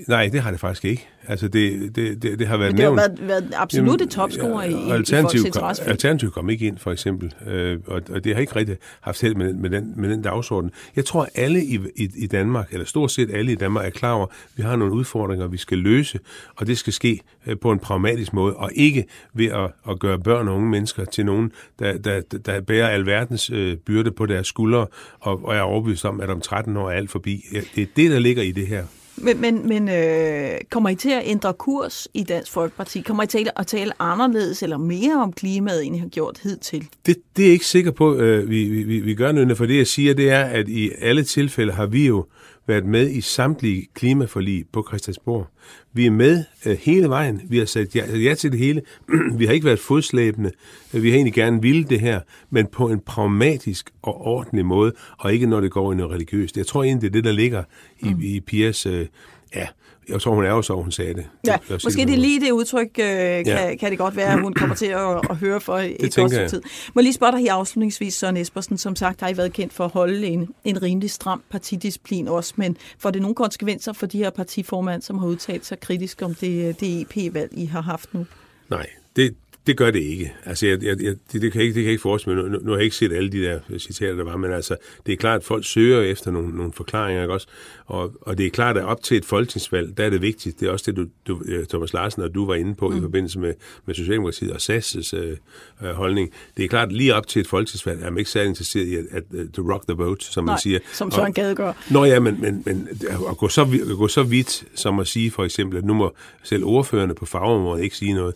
[0.08, 1.08] Nej, det har det faktisk ikke.
[1.28, 3.00] Altså, det, det, det, det har været Men det nævnt.
[3.00, 6.78] har været, været absolut et topscorer ja, i, alternativ, i folks Alternativ kom ikke ind,
[6.78, 7.34] for eksempel.
[7.46, 10.70] Øh, og, og det har ikke rigtig haft held med, med, den, med den dagsorden.
[10.96, 13.90] Jeg tror, at alle i, i, i Danmark, eller stort set alle i Danmark, er
[13.90, 16.18] klar over, at vi har nogle udfordringer, vi skal løse,
[16.56, 20.18] og det skal ske øh, på en pragmatisk måde, og ikke ved at, at gøre
[20.18, 24.46] børn og unge mennesker til nogen, der, der, der bærer alverdens øh, byrde på deres
[24.46, 24.87] skuldre,
[25.20, 27.44] og, og er overbevist om, at om 13 år er alt forbi.
[27.74, 28.84] Det er det, der ligger i det her.
[29.22, 33.00] Men, men, men øh, kommer I til at ændre kurs i Dansk Folkeparti?
[33.00, 36.88] Kommer I til at tale anderledes eller mere om klimaet, end I har gjort hidtil?
[37.07, 39.76] Det, det er jeg ikke sikker på, øh, vi, vi, vi gør noget, for det
[39.76, 42.26] jeg siger, det er, at i alle tilfælde har vi jo
[42.68, 45.46] været med i samtlige klimaforlig på Christiansborg.
[45.92, 47.42] Vi er med øh, hele vejen.
[47.48, 48.83] Vi har sagt ja, ja til det hele.
[49.38, 50.50] vi har ikke været fodslæbende.
[50.92, 55.33] Vi har egentlig gerne ville det her, men på en pragmatisk og ordentlig måde, og
[55.33, 56.57] ikke når det går i noget religiøst.
[56.57, 57.64] Jeg tror egentlig, det er det, der ligger
[58.00, 58.20] i, mm.
[58.20, 58.87] i Pias...
[58.87, 59.07] Øh,
[59.54, 59.66] ja,
[60.09, 61.27] jeg tror, hun er også, hun sagde det.
[61.47, 63.75] Ja, det, måske det, det lige det udtryk, øh, kan, ja.
[63.75, 66.51] kan det godt være, at hun kommer til at, at høre for det et godt
[66.51, 66.62] tid.
[66.94, 69.85] Må lige spørge dig her afslutningsvis, Søren Espersen, som sagt har I været kendt for
[69.85, 74.18] at holde en, en rimelig stram partidisciplin også, men får det nogle konsekvenser for de
[74.18, 78.27] her partiformand, som har udtalt sig kritisk om det, det EP-valg, I har haft nu?
[78.71, 79.35] Nej, det,
[79.68, 80.35] det gør det ikke.
[80.44, 82.50] Altså, jeg, jeg, det, det, kan jeg ikke, det kan jeg ikke forestille mig.
[82.50, 84.76] Nu, nu har jeg ikke set alle de der citater, der var, men altså,
[85.07, 87.46] det er klart, at folk søger efter nogle, nogle forklaringer, ikke også?
[87.87, 90.61] Og, og det er klart, at op til et folketingsvalg, der er det vigtigt.
[90.61, 92.98] Det er også det, du, du øh, Thomas Larsen og du var inde på mm.
[92.98, 93.54] i forbindelse med,
[93.87, 95.37] med Socialdemokratiet og SAS' øh,
[95.83, 96.31] øh, holdning.
[96.57, 98.96] Det er klart, at lige op til et folketingsvalg er man ikke særlig interesseret i
[98.96, 100.78] at, at, at to rock the boat, som Nej, man siger.
[100.92, 101.72] som Søren Gade gør.
[101.90, 102.88] Nå ja, men, men, men
[103.31, 106.14] at, gå så, at gå så vidt som at sige for eksempel, at nu må
[106.42, 108.35] selv ordførende på fagområdet ikke sige noget,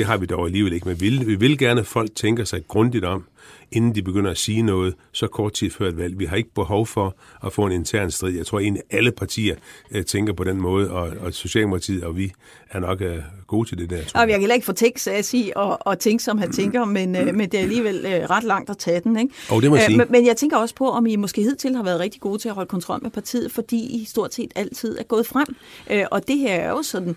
[0.00, 0.88] det har vi dog alligevel ikke.
[0.88, 3.24] Men vi vil, vi vil gerne, at folk tænker sig grundigt om,
[3.72, 6.18] inden de begynder at sige noget så kort tid før et valg.
[6.18, 8.36] Vi har ikke behov for at få en intern strid.
[8.36, 9.56] Jeg tror egentlig, alle partier
[9.94, 12.32] uh, tænker på den måde, og, og Socialdemokratiet og vi
[12.70, 13.06] er nok uh,
[13.46, 14.04] gode til det der.
[14.04, 14.28] Tror jeg.
[14.28, 17.16] jeg kan heller ikke få tekst at sige og, og tænke, som han tænker, men,
[17.16, 19.18] uh, men det er alligevel uh, ret langt at tage den.
[19.18, 19.34] Ikke?
[19.50, 19.98] Oh, det må jeg sige.
[19.98, 22.48] Men, men jeg tænker også på, om I måske hidtil har været rigtig gode til
[22.48, 25.56] at holde kontrol med partiet, fordi I stort set altid er gået frem.
[25.90, 27.16] Uh, og det her er jo sådan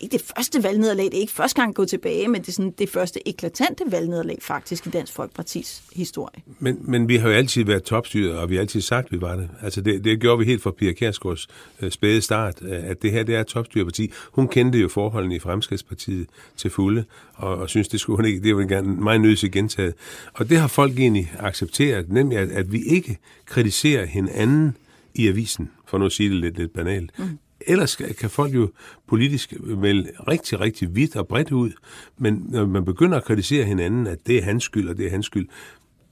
[0.00, 2.74] ikke det første valgnederlag, det er ikke første gang gået tilbage, men det er sådan
[2.78, 6.42] det første eklatante valgnederlag faktisk i Dansk Folkepartis historie.
[6.58, 9.20] Men, men vi har jo altid været topstyret, og vi har altid sagt, at vi
[9.20, 9.48] var det.
[9.62, 11.46] Altså det, det gjorde vi helt fra Pia Kærsgaards
[11.80, 14.12] øh, spæde start, at det her det er et topstyrparti.
[14.32, 18.40] Hun kendte jo forholdene i Fremskridspartiet til fulde, og, og synes, det skulle hun ikke,
[18.40, 19.94] det var gerne meget nødt til gentaget.
[20.34, 24.76] Og det har folk egentlig accepteret, nemlig at, at vi ikke kritiserer hinanden
[25.14, 27.10] i avisen, for nu at sige det lidt, lidt banalt.
[27.18, 28.70] Mm ellers kan folk jo
[29.06, 31.70] politisk melde rigtig, rigtig vidt og bredt ud,
[32.18, 35.10] men når man begynder at kritisere hinanden, at det er hans skyld, og det er
[35.10, 35.48] hans skyld,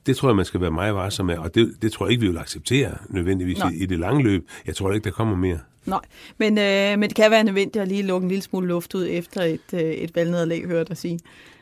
[0.07, 2.21] det tror jeg, man skal være meget varsom med, og det, det tror jeg ikke,
[2.21, 4.49] vi vil acceptere nødvendigvis i, i det lange løb.
[4.67, 5.59] Jeg tror ikke, der kommer mere.
[5.87, 6.01] Nej,
[6.39, 9.07] men, øh, men det kan være nødvendigt at lige lukke en lille smule luft ud
[9.11, 11.19] efter et, øh, et valgnederlag, hører dig sige.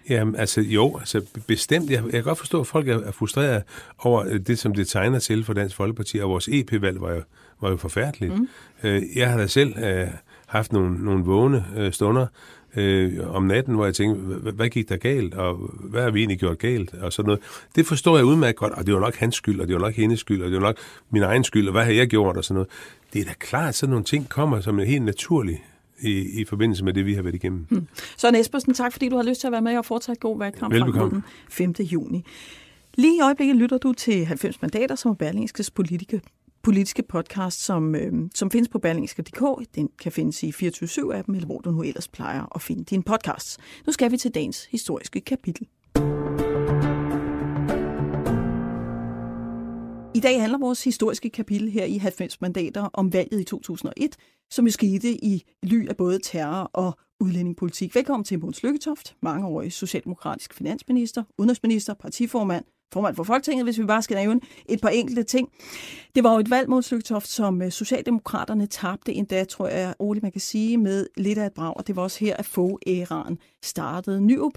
[0.08, 1.90] Jamen, altså jo, altså bestemt.
[1.90, 3.62] Jeg, jeg kan godt forstå, at folk er, er frustreret
[3.98, 7.22] over øh, det, som det tegner til for Dansk Folkeparti, og vores EP-valg var jo,
[7.64, 8.38] var jo forfærdeligt.
[8.38, 8.48] Mm.
[8.82, 10.06] Øh, jeg har da selv øh,
[10.46, 12.26] haft nogle, nogle vågne øh, stunder
[12.76, 16.38] øh, om natten, hvor jeg tænkte, hvad gik der galt, og hvad har vi egentlig
[16.38, 17.42] gjort galt, og sådan noget.
[17.76, 19.94] Det forstår jeg udmærket godt, og det var nok hans skyld, og det var nok
[19.94, 20.76] hendes skyld, og det var nok
[21.10, 22.68] min egen skyld, og hvad har jeg gjort, og sådan noget.
[23.12, 25.64] Det er da klart, at sådan nogle ting kommer som en helt naturlig
[26.00, 27.66] i, i forbindelse med det, vi har været igennem.
[27.68, 27.86] Hmm.
[28.16, 30.74] Så Espersen, tak fordi du har lyst til at være med og fortsætte god valgkamp
[30.74, 31.72] frem den 5.
[31.80, 32.24] juni.
[32.94, 36.20] Lige i øjeblikket lytter du til 90 mandater, som er Berlingskes politiske,
[36.64, 39.74] politiske podcast, som, øh, som findes på berlingske.dk.
[39.74, 43.60] Den kan findes i 24-7-appen, eller hvor du nu ellers plejer at finde din podcast.
[43.86, 45.68] Nu skal vi til dagens historiske kapitel.
[50.14, 54.16] I dag handler vores historiske kapitel her i 90 mandater om valget i 2001,
[54.50, 57.94] som jo skete i ly af både terror og udlændingepolitik.
[57.94, 64.02] Velkommen til Måns Lykketoft, mangeårig socialdemokratisk finansminister, udenrigsminister, partiformand, formand for Folketinget, hvis vi bare
[64.02, 65.48] skal nævne et par enkelte ting.
[66.14, 70.22] Det var jo et valg, mod Søgtoft, som øh, Socialdemokraterne tabte endda, tror jeg, roligt
[70.22, 73.38] man kan sige, med lidt af et brag, og det var også her, at få-æraen
[73.62, 74.20] startede.
[74.20, 74.56] Nyrup,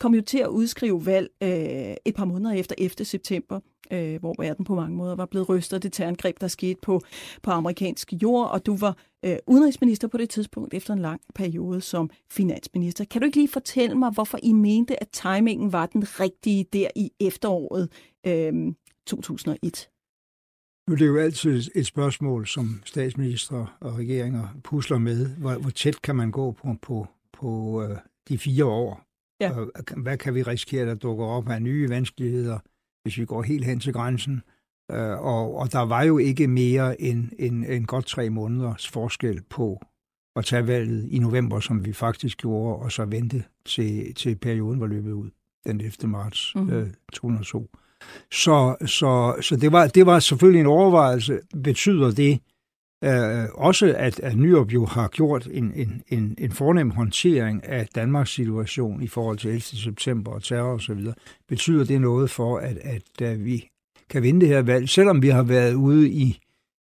[0.00, 3.04] kom jo til at udskrive valg øh, et par måneder efter 11.
[3.04, 3.60] september,
[3.92, 7.00] øh, hvor verden på mange måder var blevet rystet af det terrorangreb, der skete på,
[7.42, 11.80] på amerikansk jord, og du var øh, udenrigsminister på det tidspunkt efter en lang periode
[11.80, 13.04] som finansminister.
[13.04, 16.88] Kan du ikke lige fortælle mig, hvorfor I mente, at timingen var den rigtige der
[16.96, 17.88] i efteråret
[18.26, 18.52] øh,
[19.06, 19.88] 2001?
[20.88, 25.26] Nu er det jo altid et spørgsmål, som statsminister og regeringer pusler med.
[25.26, 27.96] Hvor, hvor tæt kan man gå på, på, på øh,
[28.28, 29.09] de fire år?
[29.40, 29.52] Ja.
[29.56, 32.58] Og hvad kan vi risikere, der dukker op af nye vanskeligheder,
[33.02, 34.42] hvis vi går helt hen til grænsen?
[34.90, 39.42] Øh, og, og der var jo ikke mere end, end, end godt tre måneders forskel
[39.50, 39.80] på
[40.36, 44.80] at tage valget i november, som vi faktisk gjorde, og så vente til, til perioden
[44.80, 45.30] var løbet ud
[45.66, 46.08] den 11.
[46.08, 46.70] marts mm.
[46.70, 47.70] øh, 2002.
[48.32, 51.40] Så, så, så det, var, det var selvfølgelig en overvejelse.
[51.64, 52.40] Betyder det,
[53.04, 57.86] Øh, også at, at Nyrup jo har gjort en, en, en, en fornem håndtering af
[57.94, 59.60] Danmarks situation i forhold til 11.
[59.60, 61.06] september og terror osv.,
[61.48, 63.68] betyder det noget for, at, at, at vi
[64.10, 66.38] kan vinde det her valg, selvom vi har været ude i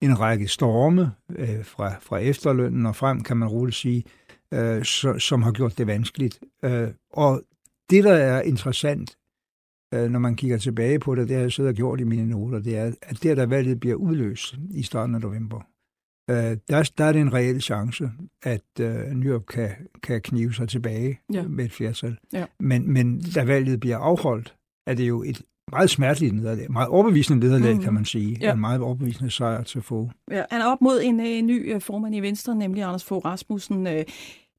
[0.01, 4.03] en række storme øh, fra, fra efterlønnen og frem, kan man roligt sige,
[4.53, 6.39] øh, så, som har gjort det vanskeligt.
[6.63, 7.41] Øh, og
[7.89, 9.17] det, der er interessant,
[9.93, 12.29] øh, når man kigger tilbage på det, det har jeg siddet og gjort i mine
[12.29, 15.61] noter, det er, at det, der valget bliver udløst i starten af november,
[16.29, 18.09] øh, der, der er det en reel chance,
[18.43, 19.69] at øh, Nyrup kan,
[20.03, 21.43] kan knive sig tilbage ja.
[21.43, 22.17] med et flertal.
[22.33, 22.45] Ja.
[22.59, 24.55] Men, men da valget bliver afholdt,
[24.87, 27.81] er det jo et meget smerteligt nederlag, meget overbevisende nederlag, mm.
[27.81, 28.37] kan man sige.
[28.41, 28.53] Ja.
[28.53, 30.09] En meget overbevisende sejr til få.
[30.31, 33.25] Ja, han er op mod en, en ny øh, formand i Venstre, nemlig Anders Fogh
[33.25, 33.87] Rasmussen.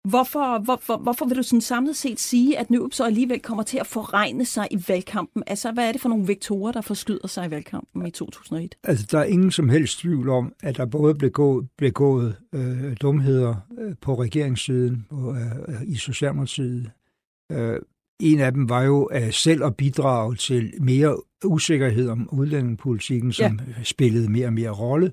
[0.05, 3.79] Hvorfor, hvorfor, hvorfor vil du sådan samlet set sige, at Nyrup så alligevel kommer til
[3.79, 5.43] at foregne sig i valgkampen?
[5.47, 8.75] Altså, hvad er det for nogle vektorer, der forskyder sig i valgkampen i 2001?
[8.85, 12.37] Altså, der er ingen som helst tvivl om, at der både blev gået, blev gået
[12.55, 16.91] øh, dumheder øh, på regeringssiden og øh, i Socialdemokratiet.
[17.53, 17.81] Øh,
[18.21, 23.61] en af dem var jo øh, selv at bidrage til mere usikkerhed om udlændingepolitikken, som
[23.69, 23.83] ja.
[23.83, 25.13] spillede mere og mere rolle.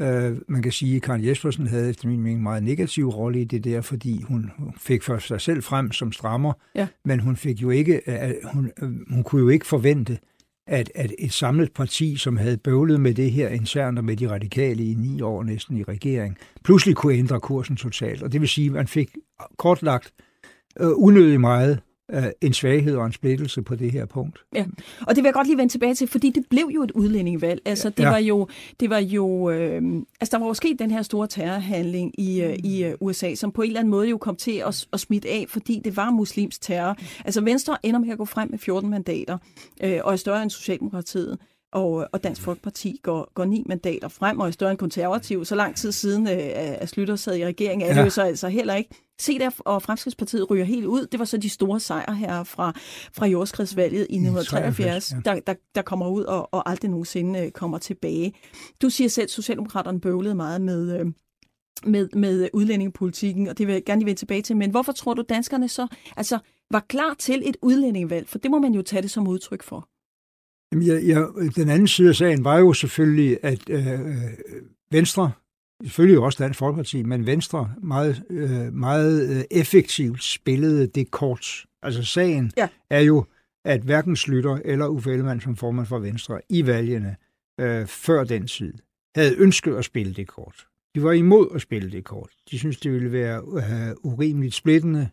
[0.00, 3.40] Uh, man kan sige, at Karen Jespersen havde efter min mening en meget negativ rolle
[3.40, 6.86] i det der, fordi hun fik først sig selv frem som strammer, ja.
[7.04, 10.18] men hun fik jo ikke, uh, hun, uh, hun kunne jo ikke forvente,
[10.66, 14.30] at, at et samlet parti, som havde bøvlet med det her internt og med de
[14.30, 18.22] radikale i ni år næsten i regering, pludselig kunne ændre kursen totalt.
[18.22, 19.10] Og det vil sige, at man fik
[19.58, 20.12] kortlagt
[20.80, 21.80] uh, unødigt meget
[22.12, 24.38] øh, en svaghed og en splittelse på det her punkt.
[24.54, 24.64] Ja,
[25.00, 27.60] og det vil jeg godt lige vende tilbage til, fordi det blev jo et udlændingevalg.
[27.64, 28.10] Altså, det ja.
[28.10, 28.48] var jo,
[28.80, 29.82] det var jo øh,
[30.20, 33.52] altså, der var jo sket den her store terrorhandling i, øh, i øh, USA, som
[33.52, 36.10] på en eller anden måde jo kom til at, at smitte af, fordi det var
[36.10, 36.96] muslims terror.
[37.24, 39.38] Altså, Venstre ender med at gå frem med 14 mandater,
[39.82, 41.38] øh, og er større end Socialdemokratiet
[41.72, 45.44] og, og Dansk Folkeparti går, går ni mandater frem og er større end konservativ.
[45.44, 48.48] Så lang tid siden øh, at Slytter sad i regeringen, er det jo så altså
[48.48, 48.90] heller ikke.
[49.20, 51.06] Se der, og Fremskridspartiet ryger helt ud.
[51.06, 52.72] Det var så de store sejre her fra,
[53.12, 55.16] fra jordskredsvalget i 1973, ja.
[55.24, 58.32] der, der, der kommer ud og, og aldrig nogensinde øh, kommer tilbage.
[58.82, 61.06] Du siger selv, at Socialdemokraterne bøvlede meget med, øh,
[61.86, 64.56] med, med udlændingepolitikken, og det vil jeg gerne lige vende tilbage til.
[64.56, 66.38] Men hvorfor tror du, danskerne så altså,
[66.70, 68.28] var klar til et udlændingevalg?
[68.28, 69.88] For det må man jo tage det som udtryk for.
[70.72, 74.16] Jamen, jeg, jeg, den anden side af sagen var jo selvfølgelig, at øh, øh
[74.92, 75.32] Venstre
[75.82, 81.64] selvfølgelig også Dansk Folkeparti, men Venstre meget, øh, meget øh, effektivt spillede det kort.
[81.82, 82.68] Altså sagen ja.
[82.90, 83.24] er jo,
[83.64, 87.16] at hverken Slytter eller Uffe Ellemann som formand for Venstre i valgene
[87.60, 88.74] øh, før den tid
[89.14, 90.66] havde ønsket at spille det kort.
[90.94, 92.30] De var imod at spille det kort.
[92.50, 95.08] De synes det ville være uh, urimeligt splittende.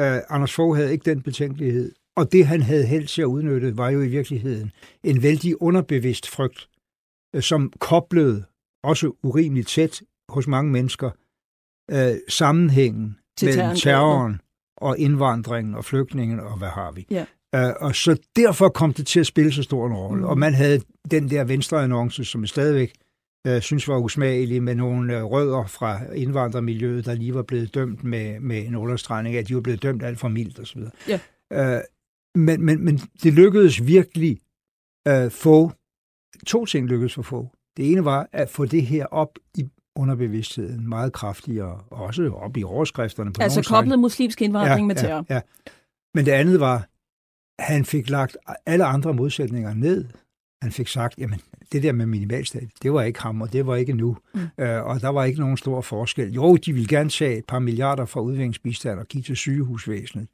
[0.00, 1.92] Uh, Anders Fogh havde ikke den betænkelighed.
[2.20, 4.72] Og det, han havde helst at udnytte, var jo i virkeligheden
[5.04, 6.68] en vældig underbevidst frygt,
[7.36, 8.44] uh, som koblede
[8.82, 11.10] også urimeligt tæt hos mange mennesker
[11.92, 14.40] uh, sammenhængen Til mellem terroren
[14.76, 17.06] og indvandringen og flygtningen og hvad har vi.
[17.10, 17.24] Ja.
[17.56, 20.22] Uh, og så derfor kom det til at spille så stor en rolle.
[20.22, 20.28] Mm.
[20.28, 20.80] Og man havde
[21.10, 22.92] den der venstre annonce, som stadigvæk
[23.46, 28.04] øh, synes var usmagelig med nogle øh, rødder fra indvandrermiljøet, der lige var blevet dømt
[28.04, 30.80] med, med en understregning, at de var blevet dømt alt for mildt osv.
[31.08, 31.20] Ja.
[31.52, 31.80] Øh,
[32.34, 34.40] men, men, men det lykkedes virkelig
[35.08, 35.72] øh, få,
[36.46, 37.48] to ting lykkedes for få.
[37.76, 42.56] Det ene var at få det her op i underbevidstheden meget kraftigere, og også op
[42.56, 43.32] i overskrifterne.
[43.32, 45.26] På altså koblet muslimsk indvandring ja, med terror.
[45.28, 45.40] Ja, ja.
[46.14, 46.86] Men det andet var,
[47.62, 50.04] han fik lagt alle andre modsætninger ned.
[50.62, 51.40] Han fik sagt, jamen,
[51.72, 54.16] det der med minimalstat, det var ikke ham, og det var ikke nu.
[54.34, 54.40] Mm.
[54.64, 56.32] Øh, og der var ikke nogen stor forskel.
[56.32, 60.26] Jo, de ville gerne tage et par milliarder fra udviklingsbistand og give til sygehusvæsenet.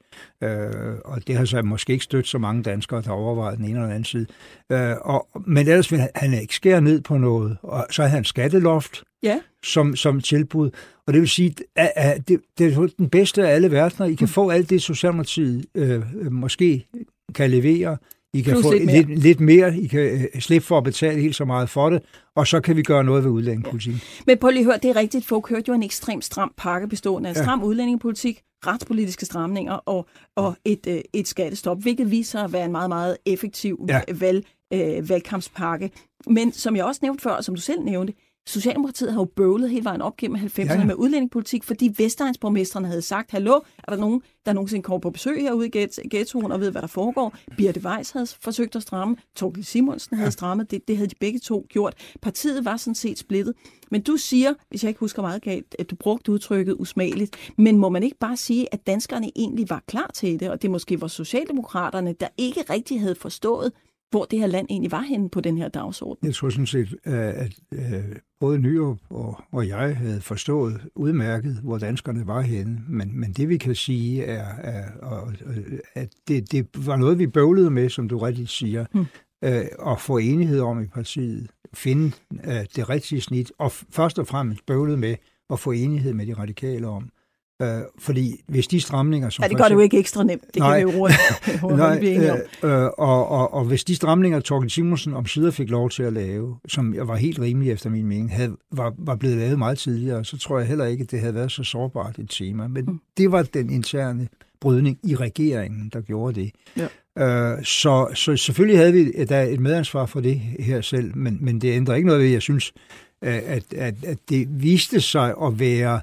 [0.42, 3.74] Øh, og det har så måske ikke stødt så mange danskere, der overvejede den ene
[3.74, 4.26] eller anden side.
[4.72, 7.56] Øh, og, men ellers vil han, han ikke skære ned på noget.
[7.62, 9.40] Og så havde han skatteloft ja.
[9.62, 10.70] som, som tilbud.
[11.06, 14.06] Og det vil sige, at, at det, det er den bedste af alle verdener.
[14.06, 14.28] I kan mm.
[14.28, 16.86] få alt det, Socialdemokratiet øh, måske
[17.34, 17.96] kan levere,
[18.36, 19.02] i kan Plus få lidt mere.
[19.02, 19.76] Lidt, lidt mere.
[19.76, 22.02] I kan øh, slippe for at betale helt så meget for det,
[22.34, 24.02] og så kan vi gøre noget ved udlændingepolitikken.
[24.04, 24.22] Ja.
[24.26, 25.26] Men på lige hør, det er rigtigt.
[25.26, 27.66] Folk hørte jo en ekstremt stram pakke bestående af en stram ja.
[27.66, 32.88] udlændingepolitik, retspolitiske stramninger og, og et, øh, et skattestop, hvilket viser at være en meget,
[32.88, 34.00] meget effektiv ja.
[34.14, 35.90] valg, øh, valgkampspakke.
[36.26, 38.12] Men som jeg også nævnte før, og som du selv nævnte,
[38.46, 40.84] Socialdemokratiet har jo bøvlet hele vejen op gennem 90'erne ja, ja.
[40.84, 45.40] med udlændingepolitik, fordi Vestegnsborgmesterne havde sagt, hallo, er der nogen, der nogensinde kommer på besøg
[45.40, 47.36] herude i ghettoen og ved, hvad der foregår?
[47.56, 50.30] Birte Weiss havde forsøgt at stramme, Torkel Simonsen havde ja.
[50.30, 51.94] strammet, det, det havde de begge to gjort.
[52.22, 53.54] Partiet var sådan set splittet.
[53.90, 57.78] Men du siger, hvis jeg ikke husker meget galt, at du brugte udtrykket usmageligt, men
[57.78, 61.00] må man ikke bare sige, at danskerne egentlig var klar til det, og det måske
[61.00, 63.72] var Socialdemokraterne, der ikke rigtig havde forstået,
[64.10, 66.26] hvor det her land egentlig var henne på den her dagsorden.
[66.26, 67.52] Jeg tror sådan set, at
[68.40, 72.82] både Nyrup og, og jeg havde forstået udmærket, hvor danskerne var henne.
[72.88, 74.84] Men, men det vi kan sige er, er
[75.94, 79.06] at det, det var noget, vi bøvlede med, som du rigtigt siger, hmm.
[79.86, 82.12] at få enighed om i partiet, finde
[82.76, 85.16] det rigtige snit, og først og fremmest bøvlede med
[85.50, 87.10] at få enighed med de radikale om,
[87.62, 89.30] Øh, fordi hvis de stramninger...
[89.30, 90.42] Som ja, det gør det jo ikke ekstra nemt.
[90.54, 91.20] Det nej, kan vi jo hurtigt,
[91.62, 92.38] nej.
[92.62, 96.02] Øh, øh, og, og, og hvis de stramninger, Torgen Simonsen om sider fik lov til
[96.02, 99.78] at lave, som var helt rimelige efter min mening, havde, var, var blevet lavet meget
[99.78, 102.66] tidligere, så tror jeg heller ikke, at det havde været så sårbart et tema.
[102.66, 103.00] Men mm.
[103.16, 104.28] det var den interne
[104.60, 106.50] brydning i regeringen, der gjorde det.
[106.76, 106.86] Ja.
[107.18, 111.60] Øh, så, så selvfølgelig havde vi da et medansvar for det her selv, men, men
[111.60, 112.72] det ændrer ikke noget ved, jeg synes,
[113.22, 116.00] at, at, at det viste sig at være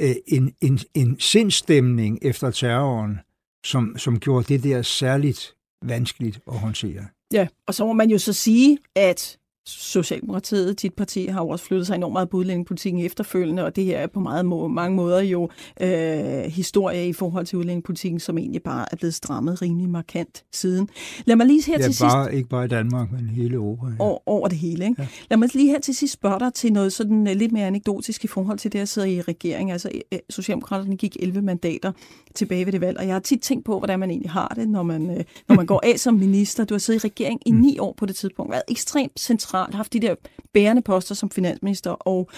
[0.00, 3.18] Øh, en, en, en sindstemning efter terroren,
[3.66, 5.54] som, som gjorde det der særligt
[5.84, 7.06] vanskeligt at håndtere.
[7.32, 11.64] Ja, og så må man jo så sige, at Socialdemokratiet, dit parti, har jo også
[11.64, 15.20] flyttet sig enormt meget på udlændingepolitikken efterfølgende, og det her er på meget, mange måder
[15.20, 15.48] jo
[15.80, 20.88] øh, historie i forhold til udlændingepolitikken, som egentlig bare er blevet strammet rimelig markant siden.
[21.24, 22.36] Lad mig lige her ja, til bare, sidst...
[22.36, 23.86] ikke bare i Danmark, men hele Europa.
[23.86, 23.94] Ja.
[23.98, 25.02] Over, over det hele, ikke?
[25.02, 25.08] Ja.
[25.30, 28.24] Lad mig lige her til sidst spørge dig til noget sådan uh, lidt mere anekdotisk
[28.24, 29.72] i forhold til det, at sidde i regering.
[29.72, 31.92] Altså, uh, Socialdemokraterne gik 11 mandater
[32.34, 34.68] tilbage ved det valg, og jeg har tit tænkt på, hvordan man egentlig har det,
[34.68, 36.64] når man, når man går af som minister.
[36.64, 37.58] Du har siddet i regering i mm.
[37.58, 40.14] ni år på det tidspunkt, været ekstremt central centralt, haft de der
[40.52, 42.30] bærende poster som finansminister og,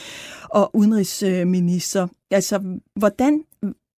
[0.44, 2.08] og udenrigsminister.
[2.30, 3.44] Altså, hvordan,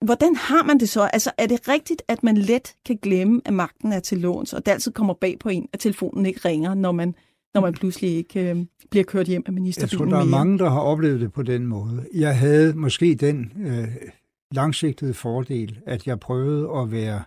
[0.05, 1.03] hvordan har man det så?
[1.03, 4.67] Altså, er det rigtigt, at man let kan glemme, at magten er til låns, og
[4.67, 7.15] det altid kommer bag på en, at telefonen ikke ringer, når man,
[7.55, 10.59] når man pludselig ikke øh, bliver kørt hjem af ministerbilen Jeg tror, der er mange,
[10.59, 12.05] der har oplevet det på den måde.
[12.15, 13.89] Jeg havde måske den øh,
[14.55, 17.23] langsigtede fordel, at jeg prøvede at være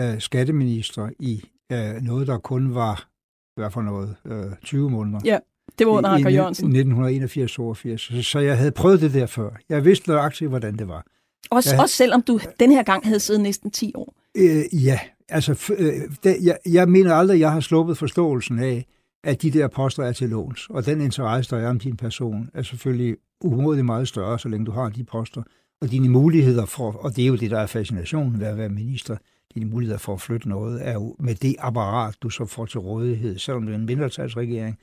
[0.00, 3.15] øh, skatteminister i øh, noget, der kun var
[3.56, 5.20] hvad for noget, øh, 20 måneder.
[5.24, 5.38] Ja,
[5.78, 6.76] det var under Anker Jørgensen.
[6.76, 7.96] 1981-82.
[7.96, 9.50] Så, så jeg havde prøvet det der før.
[9.68, 11.06] Jeg vidste nøjagtigt, hvordan det var.
[11.50, 14.14] Også, jeg, også selvom du den her gang havde siddet næsten 10 år?
[14.36, 15.92] Øh, ja, altså øh,
[16.24, 18.86] det, jeg, jeg mener aldrig, at jeg har sluppet forståelsen af,
[19.24, 20.66] at de der poster er til låns.
[20.70, 24.66] Og den interesse, der er om din person, er selvfølgelig umådeligt meget større, så længe
[24.66, 25.42] du har de poster.
[25.80, 28.68] Og dine muligheder for, og det er jo det, der er fascinationen ved at være
[28.68, 29.16] minister,
[29.56, 32.80] dine muligheder for at flytte noget, er jo med det apparat, du så får til
[32.80, 34.78] rådighed, selvom det er en mindretalsregering,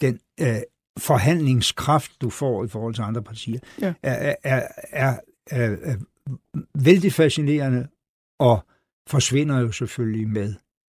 [0.00, 0.56] den øh,
[0.98, 3.94] forhandlingskraft, du får i forhold til andre partier, ja.
[4.02, 4.62] er, er,
[4.92, 5.96] er, er, er
[6.74, 7.88] vældig fascinerende
[8.38, 8.60] og
[9.08, 10.54] forsvinder jo selvfølgelig med,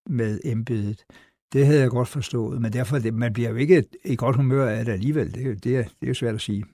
[0.10, 1.06] med embedet.
[1.54, 4.70] Det havde jeg godt forstået, men derfor, det, man bliver jo ikke i godt humør
[4.70, 5.34] af det alligevel.
[5.34, 6.66] Det, det, er, det er jo svært at sige.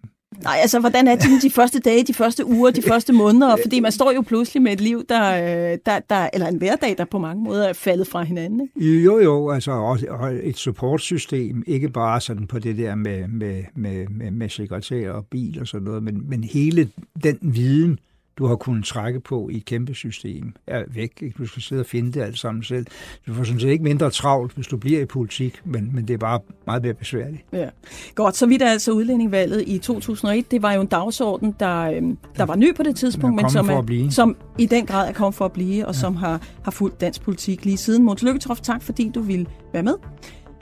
[0.43, 3.55] Nej, altså, hvordan er det de første dage, de første uger, de første måneder?
[3.63, 5.31] Fordi man står jo pludselig med et liv, der,
[5.71, 8.61] øh, der, der eller en hverdag, der på mange måder er faldet fra hinanden.
[8.77, 9.03] Ikke?
[9.03, 14.07] Jo, jo, altså også, et supportsystem, ikke bare sådan på det der med, med, med,
[14.07, 16.89] med, med sekretær og bil og sådan noget, men, men hele
[17.23, 17.99] den viden,
[18.37, 21.11] du har kunnet trække på i et kæmpe system, er væk.
[21.21, 21.35] Ikke?
[21.37, 22.85] Du skal sidde og finde det alt sammen selv.
[23.27, 26.13] Du får sådan set ikke mindre travlt, hvis du bliver i politik, men, men det
[26.13, 27.45] er bare meget mere besværligt.
[27.53, 27.69] Ja.
[28.15, 30.51] Godt, så vidt er altså udlændingvalget i 2001.
[30.51, 33.69] Det var jo en dagsorden, der, øhm, der var ny på det tidspunkt, men som,
[33.69, 35.99] er, som i den grad er kommet for at blive, og ja.
[35.99, 38.03] som har, har fulgt dansk politik lige siden.
[38.03, 39.95] Måns Lykketoft, tak fordi du ville være med.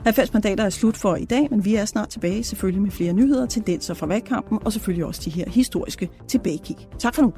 [0.04, 3.12] 90 mandater er slut for i dag, men vi er snart tilbage selvfølgelig med flere
[3.12, 6.76] nyheder, tendenser fra valgkampen og selvfølgelig også de her historiske tilbagekig.
[6.98, 7.32] Tak for nu.